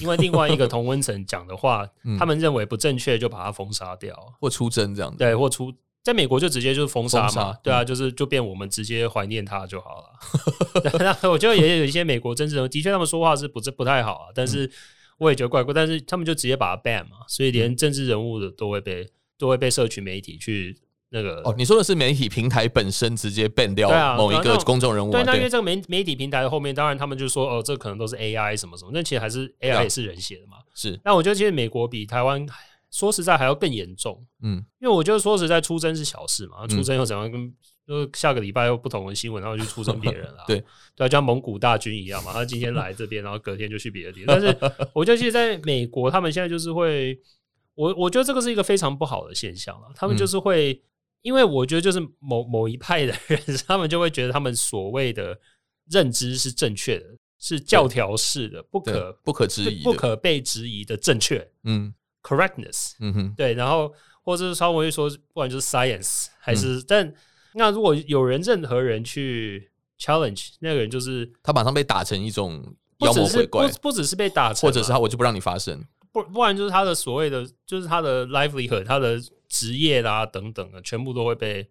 [0.00, 1.84] 因为另外一个同温层讲的话，
[2.16, 5.18] 他们认为不正确，就把它封杀掉，或出征这样子。
[5.18, 7.52] 对，或出在美国就直接就是封杀嘛。
[7.64, 10.92] 对啊，就是就变我们直接怀念他就好了。
[11.20, 14.26] 那我觉得也有一些美国政治人，的确他们说话是不是不太好啊？
[14.32, 14.70] 但是。
[15.18, 20.76] 我也觉得怪怪，但是他们就直接把它 ban 嘛，所以连政治人物的都会被都会被社群媒体去
[21.10, 21.54] 那个哦。
[21.56, 25.10] 你说的是媒体平台本身直接 ban 掉某一个公众人物？
[25.10, 30.58] 对，那因为这个媒媒体平台的后面，当然他们就说哦，这可能都是 AI 什么什么，那其实还是 AI 也是人写的嘛。
[30.74, 32.46] 是，那我觉得其实美国比台湾
[32.90, 34.24] 说实在还要更严重。
[34.42, 37.52] 嗯，因为我觉得说实在出征是小事嘛，出征又怎样跟。
[37.86, 40.44] 就下个礼拜又不同的新闻，然后去出征别人了。
[40.48, 40.60] 对
[40.96, 42.32] 对，像蒙古大军一样嘛。
[42.32, 44.34] 他今天来这边，然后隔天就去别的地方。
[44.34, 44.48] 但是
[44.92, 47.16] 我觉得，其实在美国，他们现在就是会，
[47.76, 49.86] 我我觉得这个是一个非常不好的现象了。
[49.94, 50.80] 他们就是会，嗯、
[51.22, 55.38] 因为我觉得就是某某一派的人， 他们就会觉得他们所谓的
[55.88, 57.06] 认知是正确的，
[57.38, 61.48] 是教条式的，不可不可质疑、不可被质疑的正确。
[61.62, 62.94] 嗯，correctness。
[62.98, 63.94] 嗯哼，对，然后
[64.24, 67.14] 或者是稍微说，不管就是 science 还是、嗯、但。
[67.58, 72.62] 那如果有人任何人去 challenge 那个人，就是他马上被打成一种
[72.98, 81.66] 妖魔鬼怪，不不只是被打成，或者是他我就不让你发声，不不然就是他的所谓的就是他的 livelihood，他的职业啦、啊、等等的，全部都会被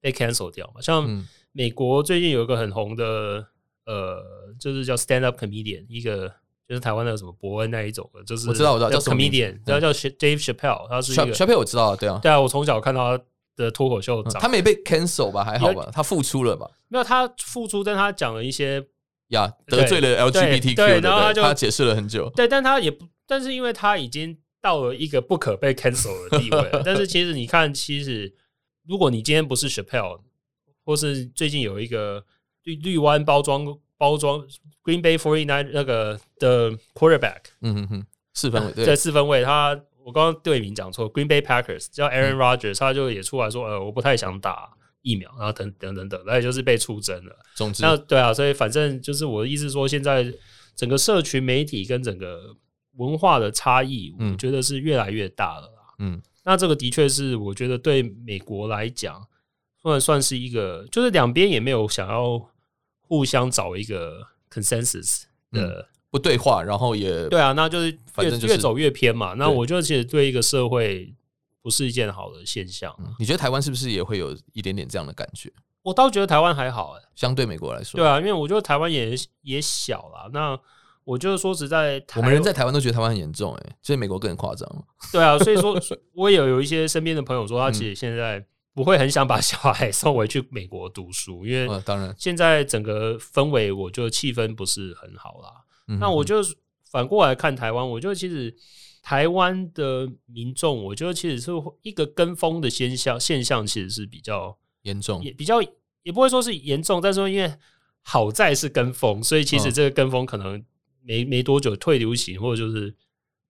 [0.00, 0.80] 被 cancel 掉嘛。
[0.80, 3.44] 像美国最近有一个很红的
[3.86, 4.22] 呃，
[4.60, 6.28] 就是叫 stand up comedian，一个
[6.68, 12.20] 就是台湾的什么伯恩那一种的，就是我知道我知道叫 comedian，然后叫 Dave Chappelle，他是 Chappelle 我知道，对啊。
[12.22, 13.24] 对啊，我从小看到他。
[13.58, 15.44] 的脱口秀，他没被 cancel 吧？
[15.44, 15.90] 还好吧？
[15.92, 16.70] 他付出了吧？
[16.88, 18.82] 没有，他付出，但他讲了一些
[19.28, 22.30] 呀，得罪了 LGBTQ，对，然后他就他解释了很久。
[22.36, 26.70] 对，但他也不，但是因为他已经到了一个不可被 cancel 的地位。
[26.84, 28.32] 但是其实你看，其实
[28.86, 30.20] 如果你今天不是 Chappelle，
[30.84, 32.24] 或是最近有一个
[32.62, 33.66] 绿绿湾包装
[33.96, 34.40] 包装
[34.84, 39.78] Green Bay Forty Nine 那个的 quarterback，嗯哼哼，四分位，对，四分位他。
[40.08, 47.36] 我刚刚队名讲错，Green Bay Packers 叫 Aaron Rodgers，、嗯、他就也出来说，呃，我不太想打疫苗，然后等等等等，那也就是被出征了。
[47.54, 50.32] 总之，那对啊，所以反正就是我的意思说，现在
[50.74, 52.56] 整个社群媒体跟整个
[52.96, 55.70] 文化的差异，我觉得是越来越大了。
[55.98, 59.22] 嗯，那这个的确是我觉得对美国来讲，
[59.82, 62.50] 算算是一个，就是两边也没有想要
[63.02, 65.86] 互相找一个 consensus 的。
[66.08, 69.34] 嗯不对话，然后也对啊，那就是越反正、就是、越走越偏嘛。
[69.34, 71.14] 那我觉得其实对一个社会
[71.60, 72.94] 不是一件好的现象。
[72.98, 75.52] 嗯、你觉得台湾是不是也会有一点点这样的感觉？
[75.82, 80.30] 我倒觉得台湾还好哎、欸，相对美国来说，对啊，因为我觉得台湾也也小啦。
[80.32, 80.58] 那
[81.04, 84.66] 我就是说实在，我们人在台湾都觉得台湾很严重哎、欸，所以美国更夸张。
[85.12, 85.78] 对啊，所以说
[86.16, 88.42] 我也有有一些身边的朋友说，他其实现在
[88.74, 95.64] 不会很想把小孩送回去美国读书，因为当然现在整个氛围，我觉得气氛不是很好啦。
[95.98, 96.36] 那我就
[96.90, 98.54] 反过来看台湾，我觉得其实
[99.02, 101.50] 台湾的民众，我觉得其实是
[101.82, 105.62] 一个跟风的现象，现象其实是比较严重，也比较
[106.02, 107.52] 也不会说是严重，但是说因为
[108.02, 110.62] 好在是跟风，所以其实这个跟风可能
[111.02, 112.94] 没没多久退流行，或者就是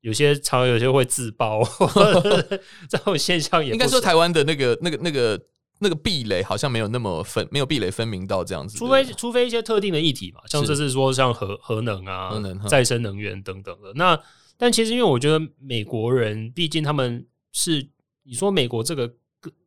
[0.01, 1.63] 有些常常有些会自爆，
[2.89, 5.41] 这种现象也应该说台湾的那个那个那个。
[5.81, 8.77] 那个壁垒好像没有那么分，没有壁垒分明到这样子。
[8.77, 13.93] 除非除非一些特定的议题嘛，像这是说像核核能啊、核能、再生能源等等的。
[13.95, 14.21] 那
[14.57, 17.89] 但其实因为我觉得美国人毕竟他们是
[18.25, 19.15] 你说美国这个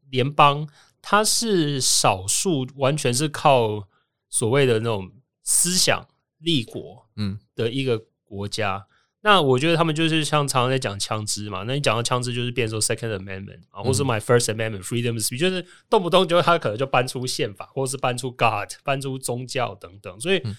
[0.10, 0.68] 联邦，
[1.02, 3.88] 它是少数完全是靠
[4.30, 5.10] 所谓的那种
[5.44, 6.06] 思想
[6.40, 8.86] 立国嗯的一个国家。
[9.24, 20.56] 那我觉得他们就是像常常在讲枪支嘛，那你讲到枪支就是变成说 Second Amendment 啊，或是 My First Amendment Freedom of Speech，就是动不动就他可能就搬出宪法，或是搬出 God，搬出宗教等等，所以、嗯、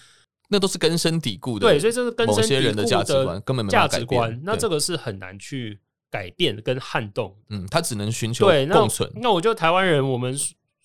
[0.49, 1.67] 那都是根深蒂固的。
[1.67, 4.39] 对，所以这是根深蒂固的人的价值观，根本没价值观。
[4.43, 7.35] 那这个是很难去改变跟撼动。
[7.49, 9.11] 嗯，他只能寻求共存。
[9.15, 10.33] 那我觉得台湾人，我们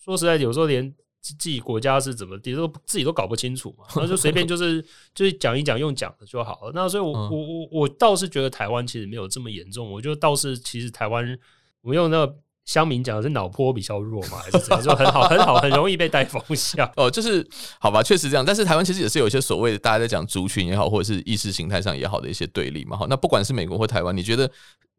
[0.03, 0.93] 说实在，有时候连。
[1.21, 4.81] 自己国家是怎么地，都自己都搞不清楚嘛，然后就随便就是
[5.15, 6.73] 就是讲一讲，用讲的就好了。
[6.75, 9.91] 那所以我，我我我我倒是觉得台湾其实没有这么严重。
[9.91, 11.39] 我觉得倒是其实台湾，
[11.83, 14.85] 我们用那个乡民讲的是脑波比较弱嘛，还是怎样？
[14.85, 16.87] 就很好很好，很容易被带风向。
[16.97, 17.45] 哦，就是
[17.81, 18.45] 好吧，确实这样。
[18.45, 22.95] 但是台湾其实也是有一些所谓的大家在讲族群也好，或者是意识形态上也好的一些对立嘛。
[22.95, 24.51] 好，那不管是美国或台湾，你觉得？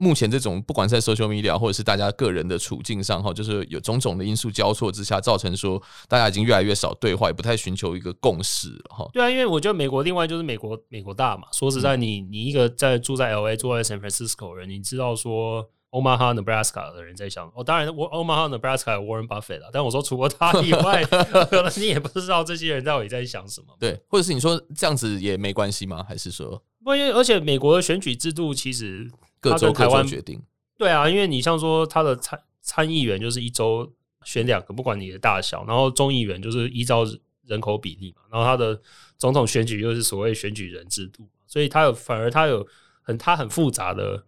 [0.01, 5.77] 目前这种不管是在 social media 或者是大家个人的处境上哈，就是有种种的因素交错之下，造成说
[6.07, 9.09] 大家已经越来越少对话，也不太寻求一个共识了哈。
[9.11, 11.43] 对啊，因为我觉得美国另外就是美国美国大嘛。
[11.51, 21.03] 说实在你，你你一个在住在 LA 住在 San Francisco 人，你知道说 Omaha Nebraska 的人在想哦，当然我 Omaha Nebraska 有 Warren Buffett 了，但我说除了他以外，
[21.49, 23.67] 可能你也不知道这些人到底在想什么。
[23.79, 26.03] 对，或者是你说这样子也没关系吗？
[26.07, 26.95] 还是说不？
[26.95, 29.09] 因为而且美国的选举制度其实。
[29.41, 30.37] 各州台湾决定，
[30.77, 33.89] 对啊，因为你像说他的参参议员就是一周
[34.25, 37.05] 选两个，不管你的大小，然后众议员就是依照
[37.45, 38.77] 人口比例嘛，然后他的
[39.17, 42.67] 总统选举又是所谓选举人制度，所以他有反而他有
[43.01, 44.21] 很他很复杂的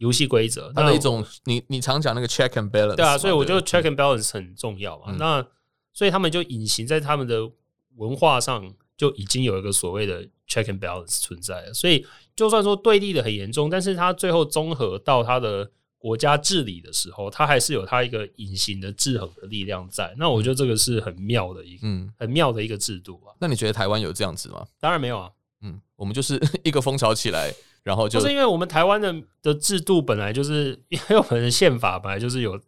[0.00, 5.46] 游戏规则，它的一种你你常讲那个 check and balance，对啊，所以我觉得 check and balance 很重要嘛，嗯、那
[5.94, 7.50] 所以他们就隐形在他们的
[7.96, 12.04] 文化上就已经有一个所谓的 check and balance 存在了，所以。
[12.36, 20.14] 就算说对立的很严重，但是它最后综合到它的国家治理的时候，它还是有它一个隐形的制衡的力量在。
[20.16, 23.36] 那我觉得这个是很妙的一个，嗯，很妙的一个制度啊。
[23.38, 24.66] 那你觉得台湾有这样子吗？
[24.78, 25.28] 当然没有啊。
[25.60, 32.60] 嗯，我们就是 一个风潮起来，然后就，就是因为我们台湾的的制度本来就是，因为我们的宪法本来就是有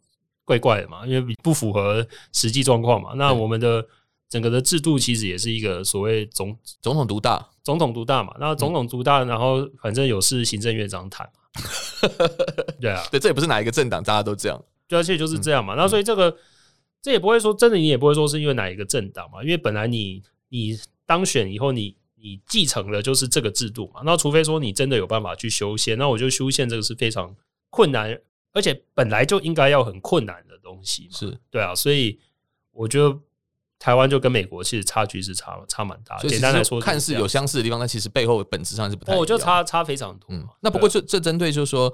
[0.45, 3.13] 怪怪的嘛，因为不符合实际状况嘛。
[3.17, 3.87] 那我们的
[4.29, 7.49] 整个的制度其实也是一个所谓总总统独大。
[7.65, 11.63] 总统独大嘛，那总统独大，然后反正有事行政院长谈嘛，
[12.81, 15.77] 对啊，对，这也不是哪一个政党，大家都这样，对，而且就是这样嘛。
[15.77, 16.37] 那所以这个
[17.01, 24.03] 这也不会说真的，你也不会说是因为哪一个政党嘛，因为本来你你当选以后，你你继承的就是这个制度嘛。
[24.05, 27.35] 那除非说你真的有办法去修宪，那我觉得修宪这个是非常
[27.69, 28.19] 困难，
[28.53, 32.19] 而且本来就应该要很困难的东西嘛，是对啊，所以
[32.71, 33.19] 我觉得。
[33.79, 36.29] 台湾就跟美国其实差距是差差蛮大的。
[36.29, 39.19] 简单来说，看似有相似的地方，但其实背后本质上是不太一样。
[39.19, 40.29] 我觉得差差非常多。
[40.29, 41.93] 嗯，那不过这这针对就是说。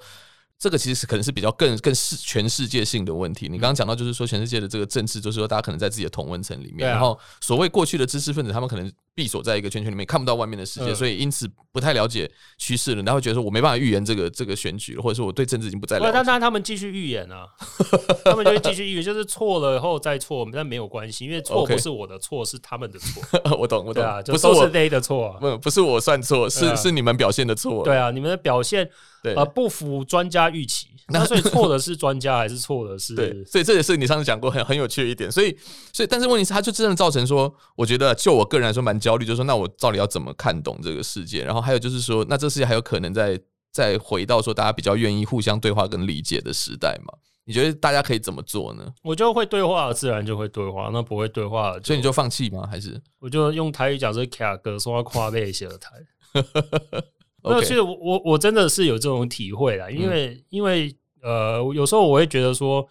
[0.58, 3.46] 这个其实是可能是比较更更世全世界性的问题。
[3.46, 16.10] 你刚刚讲到，就是说全世界的这个政治，就是说大家可能在自己的同温层里面，然后所谓过去的知识分子，他们可能闭锁在一个圈圈里面，看不到外面的世界，所以因此不太了解趋势了，然后觉得说我没办法预言这个这个选举，或者说我对政治已经不再了解。
[16.12, 17.46] 但但他们继续预言啊，
[18.24, 23.22] 他们就会继续预言，就是错了以后再错，但没有关系，因为错不是我的错，是他们的错。
[23.56, 27.84] 我懂，我懂，不是我 day 的错，不不是我算错，是是你们表现的错。
[27.84, 28.90] 对啊，你们的表现。
[29.20, 33.14] 对，呃，不符专家预期， 那所以错的是专家还是错的是？
[33.14, 35.30] 对，所以这也是你上次讲过很很有趣的一点。
[35.30, 35.56] 所以，
[35.92, 41.42] 所以，但是问题是，它就真的造成说，我觉得就我个人来说蛮焦虑，就是说，那我到底要怎么看懂这个世界？
[41.44, 43.40] 然后还有就是说，那这世界还有可能再
[43.72, 47.12] 再回到说大家比较愿意互相对话跟理解的时代吗？
[47.44, 48.92] 你觉得大家可以怎么做呢？
[49.02, 52.68] 我就会对话，自然就会对话；那不会对话，所以你就放弃吗？
[52.70, 55.92] 还是我就用台语讲这卡哥说话跨背写的台。
[57.42, 62.86] 那其实我我我真的是有这种体会啦，因为因为呃，有时候我会觉得说，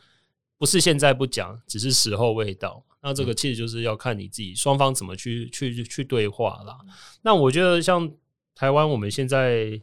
[0.58, 2.84] 不是现在不讲，只是时候未到。
[3.02, 6.78] 那这个其实就是要看你自己双方怎么去去去对话啦。
[7.22, 8.10] 那我觉得像
[8.56, 9.80] 台湾，我们现在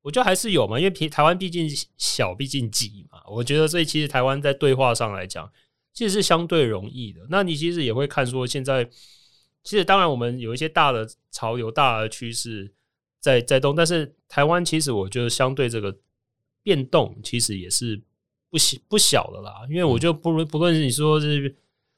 [0.00, 3.18] 我觉得还是有嘛，因为台湾毕竟小，毕竟挤嘛。
[3.28, 5.50] 我觉得所以其实台湾在对话上来讲，
[5.92, 7.20] 其实是相对容易的。
[7.28, 8.88] 那你其实也会看说，现在
[9.62, 12.72] 其实当然我们有一些大的潮流、大的趋势。
[13.24, 15.96] 在在动，但是台湾其实我觉得相对这个
[16.62, 17.98] 变动其实也是
[18.50, 21.56] 不小不小的啦，因为我就不论不论是你说是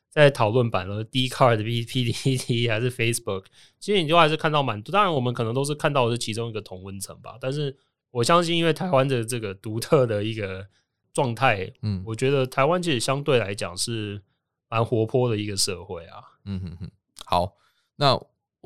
[0.09, 3.47] 在讨论版了，Dcard、PTT 还是 Facebook，
[3.81, 4.93] 其实你就还是看到蛮多。
[4.93, 7.37] 当然，我们可能都是看到的是其中一个同温层吧。
[7.41, 7.77] 但是
[8.13, 10.65] 我相信，因为台湾的这个独特的一个
[11.13, 14.23] 状态，嗯，我觉得台湾其实相对来讲是
[14.69, 16.23] 蛮活泼的一个社会啊。
[16.45, 16.91] 嗯哼哼，
[17.25, 17.57] 好，
[17.97, 18.17] 那。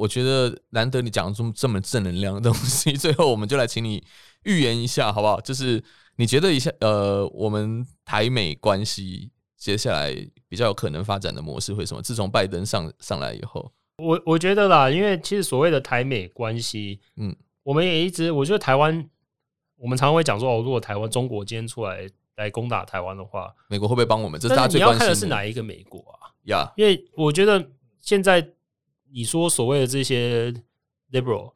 [0.00, 4.02] 我觉得难得你讲出这么正能量的东西， 最后我们就来请你
[4.44, 5.38] 预言一下，好不好？
[5.42, 5.82] 就是
[6.16, 10.10] 你觉得一下，呃，我们台美关系接下来
[10.48, 12.00] 比较有可能发展的模式会什么？
[12.00, 19.06] 自从拜登上上来以后，我我觉得啦，因为其实所谓的台美关系，嗯，我们也一直，我觉得台湾
[19.76, 24.40] 我们常常会讲说，哦，如果台湾中国今天出来来攻打台湾的话，美国会不会帮我们？
[24.40, 24.98] 这是大家最关心的。
[24.98, 26.32] 你要看的是哪一个美国啊？
[26.44, 27.62] 呀，因为我觉得
[28.00, 28.40] 现在
[29.12, 30.52] 你说所谓的这些
[31.12, 31.52] liberal，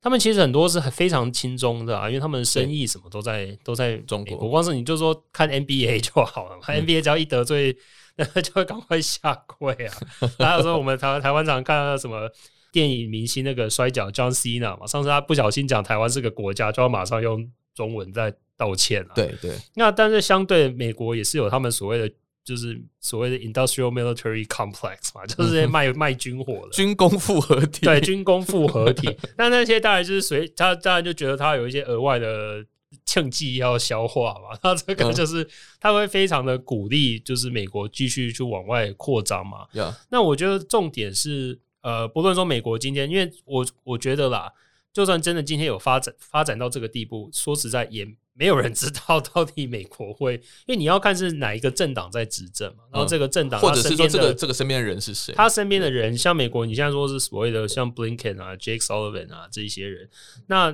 [0.00, 4.48] 他们其实很多是很非常轻松的啊，因为他们生意什么都在都在中国。
[4.48, 7.76] 光是你就说看 NBA 就好了嘛，看 NBA 只要一得罪，
[8.16, 9.94] 那 就会赶快下跪啊。
[10.38, 12.30] 还有说我们台湾台湾常看到什么？
[12.72, 19.12] 电影明星那个摔跤 John Cena 嘛，上次他不小心讲台湾是个国家，就要马上用中文在道歉了。
[19.14, 19.56] 对对。
[19.76, 22.14] 那但是相对美国也是有他们所谓的，
[22.46, 27.84] 就是所谓的 Industrial Military Complex 嘛， 就是卖、嗯、卖军火的军工复合体。
[27.84, 29.14] 对，军工复合体。
[29.36, 32.64] 那那些当然就是随他当然就觉得他有一些额外的
[33.04, 34.58] 庆忌要消化嘛。
[34.62, 35.46] 那这个就是
[35.78, 39.66] 他会非常的鼓励，就是美国继续去往外扩张嘛。
[40.08, 41.60] 那我觉得重点是。
[41.82, 44.52] 呃，不论说美国今天，因为我我觉得啦，
[44.92, 48.04] 就算真的今天有发展发展到这个地步，说实在也
[48.38, 50.34] 没有人知道到底美国会，
[50.66, 60.08] 因为你要看是哪一个政党在执政嘛，然后这个政党、嗯、或者是说这个这个身边的人是谁，他身边的人像美国，你现在说是所谓的像 Blinken 啊、Jake Sullivan 啊这一些人，
[60.46, 60.70] 那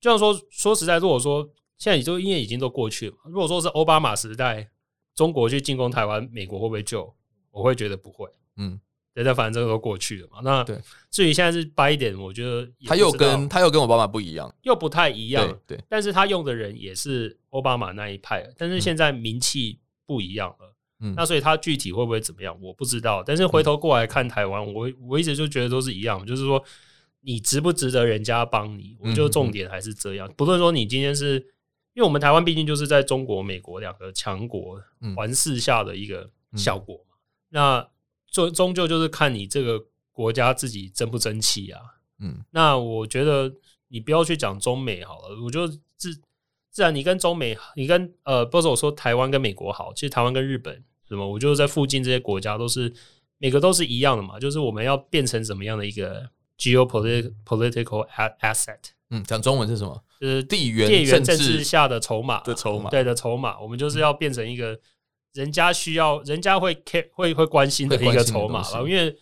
[0.00, 1.48] 就像说说实在，如果说
[1.78, 4.70] 现在你就因为已经都过去了，如果说是奥巴马时代，
[5.14, 7.14] 中国去进攻台湾，美国会不会救？
[7.52, 8.80] 我会觉得不会，嗯。
[9.16, 10.40] 对，但反正这个都过去了嘛。
[10.42, 10.78] 那对，
[11.10, 15.48] 至于现在是拜登，我觉得他又跟他又跟奥巴马不一样，又不太一样。
[15.66, 20.76] 对，对，但是他用的人也是奥巴马那一派，但是现在名气不一样了。
[21.00, 23.22] 嗯，那所以他具体会不会怎么样，我不知道。
[23.24, 26.62] 但是回头过来看台湾，我我一直就觉得都是一样，就是说
[27.22, 30.30] 你值不值得人家帮你，我觉得重点还是这样。
[30.36, 31.36] 不论说你今天是
[31.94, 34.78] 因为我们台湾毕竟就是在中国、美国两个强国
[35.16, 37.16] 环视下的一个效果嘛。
[37.48, 37.88] 那
[38.30, 41.80] 终终究就是看你这个国家自己争不争气啊。
[42.18, 43.52] 嗯，那我觉得
[43.88, 45.42] 你不要去讲中美好了。
[45.44, 46.14] 我觉得自
[46.70, 52.92] 自然你跟中美，你跟呃，不是我说台湾跟美国好，其实台湾跟日本什么，我就是在附近这些国家都是
[53.38, 54.40] 每个都是一样的嘛。
[54.40, 58.08] 就是我们要变成怎么样的一个 geopolitical
[58.40, 58.78] asset？
[59.10, 60.02] 嗯，讲中文是什么？
[60.20, 63.60] 就是地缘地缘政治下的筹码的筹码，对的筹码。
[63.60, 64.78] 我们就是要变成一个。
[65.36, 69.14] 人家需要，人家会 care 会会关心的一个筹码了，因为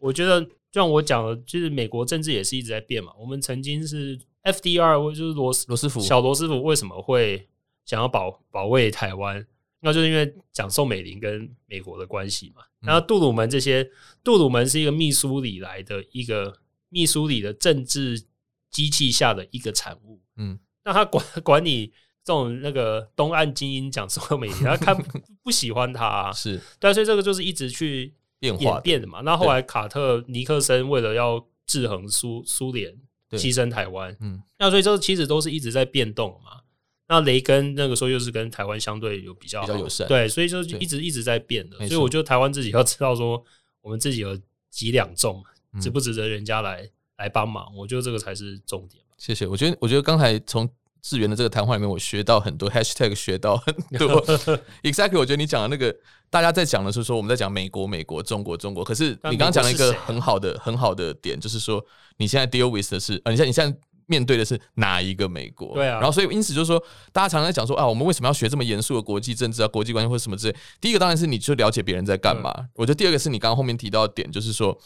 [0.00, 3.12] 我觉得，就像我讲的，就是美国政治也是一直在变嘛。
[3.16, 7.48] 我们曾经是 FDR，就是罗斯罗斯福小罗斯福为什么会
[7.84, 9.46] 想要保保卫台湾？
[9.78, 12.62] 那就是因为讲宋美龄跟美国的关系嘛。
[12.80, 13.88] 然后杜鲁门这些，
[14.24, 16.58] 杜鲁门是一个密苏里来的一个
[16.88, 18.20] 密苏里的政治
[18.68, 20.20] 机器下的一个产物。
[20.36, 21.92] 嗯，那他管管你。
[22.24, 24.96] 这种那个东岸精英讲说美 他看
[25.42, 29.20] 不喜欢他，啊，是，但所以这个就是一直去演变的嘛。
[29.22, 32.96] 那后来卡特尼克森为了要制衡苏苏联，
[33.32, 36.60] 牺牲台湾，嗯，那所以这其实都是一直在变动嘛。
[37.08, 41.76] 那雷根那个时候又是跟台湾相对有比较比较友善，对，所以就一直一直在变的。
[41.88, 43.44] 所以我觉得台湾自己要知道说，
[43.80, 44.38] 我们自己有
[44.70, 45.42] 几两重，
[45.80, 47.74] 值不值得人家来来帮忙？
[47.76, 49.02] 我觉得这个才是重点。
[49.18, 49.44] 谢谢。
[49.46, 50.70] 我觉得我觉得刚才从。
[51.02, 54.24] 智源的这个谈话里面，我学到很多 hashtag，学到很多。
[54.82, 55.94] Exactly，我觉得你讲的那个，
[56.30, 58.84] 大家在讲的是说我们在讲美国、美国、中国、中国。
[58.84, 61.84] 可是你刚刚讲了一个很好的、很好的点，就是说
[62.18, 63.76] 你现在 deal with 的是，呃，你现在你现在
[64.06, 65.74] 面对的是哪一个美国？
[65.74, 65.94] 对啊。
[65.94, 66.80] 然后所以因此就是说，
[67.12, 70.56] 大家常常在讲说啊，我们为什么要学这么严肃的国际政治啊、国际关系或者什么之类？
[70.80, 72.54] 第一个当然是你就了解别人在干嘛。
[72.74, 74.78] 我觉得第二个是你刚刚后面提到的点，就是说。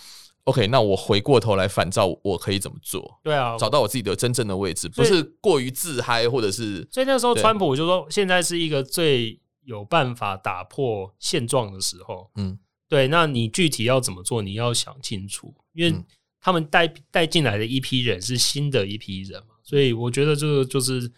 [0.47, 3.21] OK，那我回过头来反照，我可以怎么做？
[3.25, 6.87] 对啊，找到我自己的真正的位置，不是过于自嗨，或者是。
[6.89, 12.31] 所以那时候，川普就说，现在是一个最有办法打破现状的时候。
[12.37, 12.57] 嗯，
[12.89, 13.09] 对。
[13.09, 14.41] 那你具体要怎么做？
[14.41, 15.93] 你要想清楚，因为
[16.41, 19.57] 他们带带进来的一批人是新的一批人嘛。
[19.65, 21.11] 所以我觉得这个就是，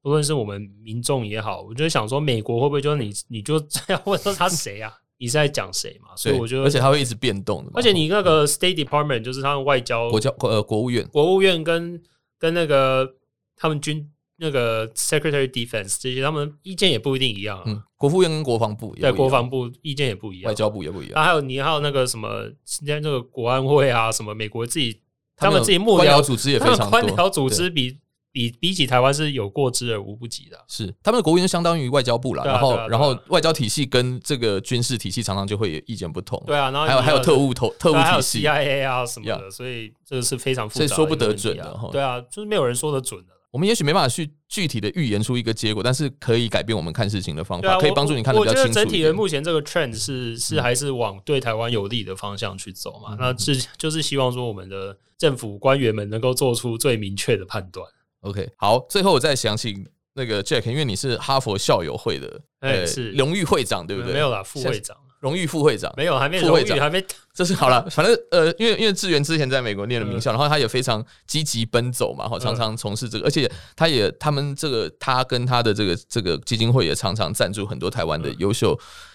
[0.00, 4.94] 不论是我们民众也好，我就想说，美国会不会就是你你就这样问说他谁啊？
[5.20, 6.16] 你是在讲谁嘛？
[6.16, 7.72] 所以我觉得，而且它会一直变动的嘛。
[7.74, 12.02] 而且你那个 State Department 就是他们外交国交呃国务院，国务院跟
[12.38, 13.06] 跟那个
[13.54, 17.62] 他们军那个 Secretary Defense 这些，他们意见也不一定一样。
[17.66, 21.22] 嗯，国务院跟国防部对国防部意见也不一样，外交部也不一样。
[21.22, 25.02] 还有你还有那个什么，今天那个国安会啊，什么美国自己
[25.36, 27.98] 他们自己幕僚组织也非常多，官僚组织比。
[28.32, 43.32] 比比起台湾是有过之而无不及的，是他们的国务院相当于外交部啦，然后然后外交体系跟这个军事体系常常就会有意见不同，对啊，然后还有还有特务头特务体系，CIA 啊什么的，所以这个是非常复杂，所以说不得准的哈，对啊，就是没有人说得准的。
[43.50, 48.68] 我们也许没办法去具体的预言出一个结果，但是可以改变我们看事情的方法，可以帮助你看得比较清楚。
[48.68, 53.16] 我觉得整体的目前这个 trend 是是还是往对台湾有利的方向去走嘛？
[53.18, 57.84] 那是就是希望说我们的政府官员们能够做出最明确的判断。
[58.20, 64.12] OK，好，最后我再想请那个 Jack，因为你是哈佛校友会的，哎，是荣誉会长，对不对？
[64.12, 64.96] 没有啦，副会长。
[65.20, 67.04] 荣誉副会长没有，还没副会长还没，
[67.34, 67.86] 这是好了。
[67.90, 78.74] 反正呃，因为因为志源之前在美国念了名校，然后他也非常积极奔走嘛，哈，常常从事这个，而且他也他们这个他跟他的这个这个基金会也常常赞助很多台湾的优秀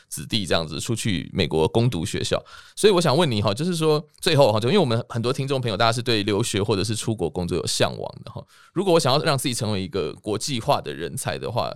[0.09, 2.43] 子弟这样子出去美国攻读学校。
[2.75, 11.71] 所以我想问你哈，就是说最后哈，就因为我们很多听众朋友大家是对留学或者是出国工作有向往的哈，如果我想要让自己成为一个国际化的人才的话，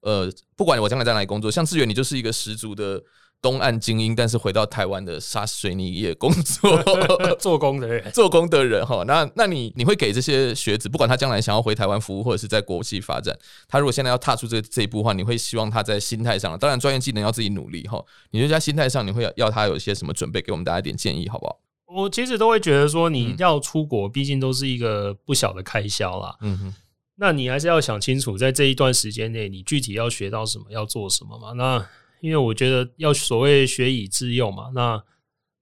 [0.00, 3.02] 呃，不管我将来在哪里工作，像志远你就是一个十足的。
[3.42, 6.80] 东岸精英，但是回到台湾的沙水泥业工作
[7.40, 13.36] 做工的人，做工的人哈，那那你你会给这些学子，不管他将来想要回台湾服务，或者是在国际发展，
[13.66, 21.58] 他如果现在要踏出这这一步的话，你会希望他在心态上，当然专业技能要自己努力哈，你就在心态上，你会要要他有一些什么准备，给我们大家一点建议，好不好？
[21.94, 26.36] 我其实都会觉得说，你要出国，毕竟都是一个不小的开销啦。
[26.40, 26.74] 嗯哼，
[27.16, 31.52] 那你还是要想清楚，在这一段时间内，你具体要学到什么，要做什么嘛？
[31.52, 31.84] 那
[32.22, 35.04] 因为我觉得要所谓学以致用嘛，那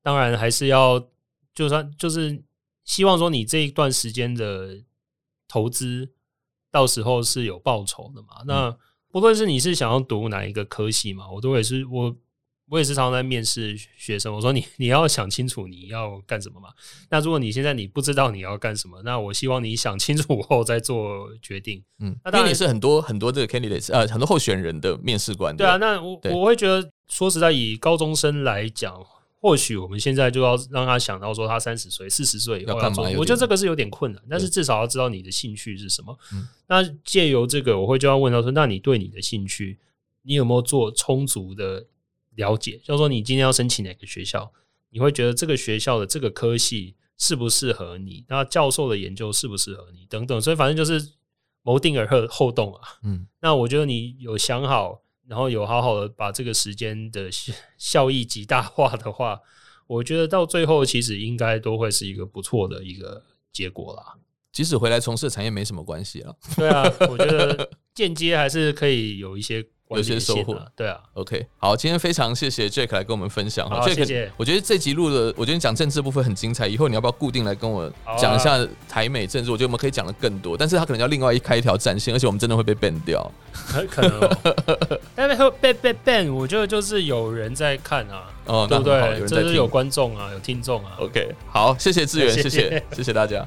[0.02, 1.04] 当然还是要，
[1.52, 2.40] 就算就是
[2.84, 4.84] 希望说你这一段时间的
[5.48, 6.12] 投资，
[6.70, 8.42] 到时候是有报酬的嘛。
[8.46, 8.78] 那
[9.10, 12.16] 不论是你是想要读哪一个科系嘛，我都也是我。
[12.70, 16.68] 我也是常常在面试学生，我说你你要想清楚你要干什么嘛。
[17.10, 21.82] 那如果你现在你不知道你要干什么，那我希望你想清楚后再做决定。
[21.98, 25.56] 嗯，那当然因为你是很多很多这个 candidates 呃很多候选人的面试官。
[25.56, 29.04] 对啊，那我我会觉得说实在，以高中生来讲，
[29.40, 33.02] 或许我们现在就要让他想到说他三十岁、四十岁以后要干嘛。
[33.18, 36.16] 我觉得这个是有点困难，但是至少要知道你的兴趣是什么。
[36.32, 39.80] 嗯，那借由这个，我会就要问他说：那你对你的兴趣，
[40.22, 41.86] 你有没有做充足的？
[42.40, 44.50] 了解，就是说你今天要申请哪个学校，
[44.88, 48.24] 你会觉得这个学校的这个科系适不适合你？
[48.28, 50.06] 那教授的研究适不适合你？
[50.08, 51.12] 等等，所以反正就是
[51.62, 52.80] 谋定而后后动啊。
[53.02, 57.28] 嗯，那我觉得你有想好，然后有好好的把这个时间的
[57.76, 59.38] 效益极大化的话，
[59.86, 63.22] 我觉得到最后其实应该都会是一个不错的一个
[63.52, 64.16] 结果啦。
[64.50, 66.34] 即使回来从事产业没什么关系了。
[66.56, 69.64] 对啊，我觉得间接还是可以有一些。
[69.90, 74.30] 有些收获，对啊，OK，好，今天非常谢谢 Jack 来跟我们分享好，Jack，谢谢。
[74.36, 79.50] 我觉得这集录的，我觉得你讲政治部分很精彩，以后你要不要固定来跟我讲一下台美政治？
[79.50, 83.30] 我觉得我们可以讲的更多，但是他可能要另外一开一条战线，而且我们真的会被 ban 掉，
[83.90, 88.94] 可能、喔，但是会被被 ban，我觉得就是有人在看啊，哦，对不对？
[88.94, 93.44] 有人在听，这是有观众啊，有听众啊，OK，好，谢谢志源， 谢谢，谢谢大家。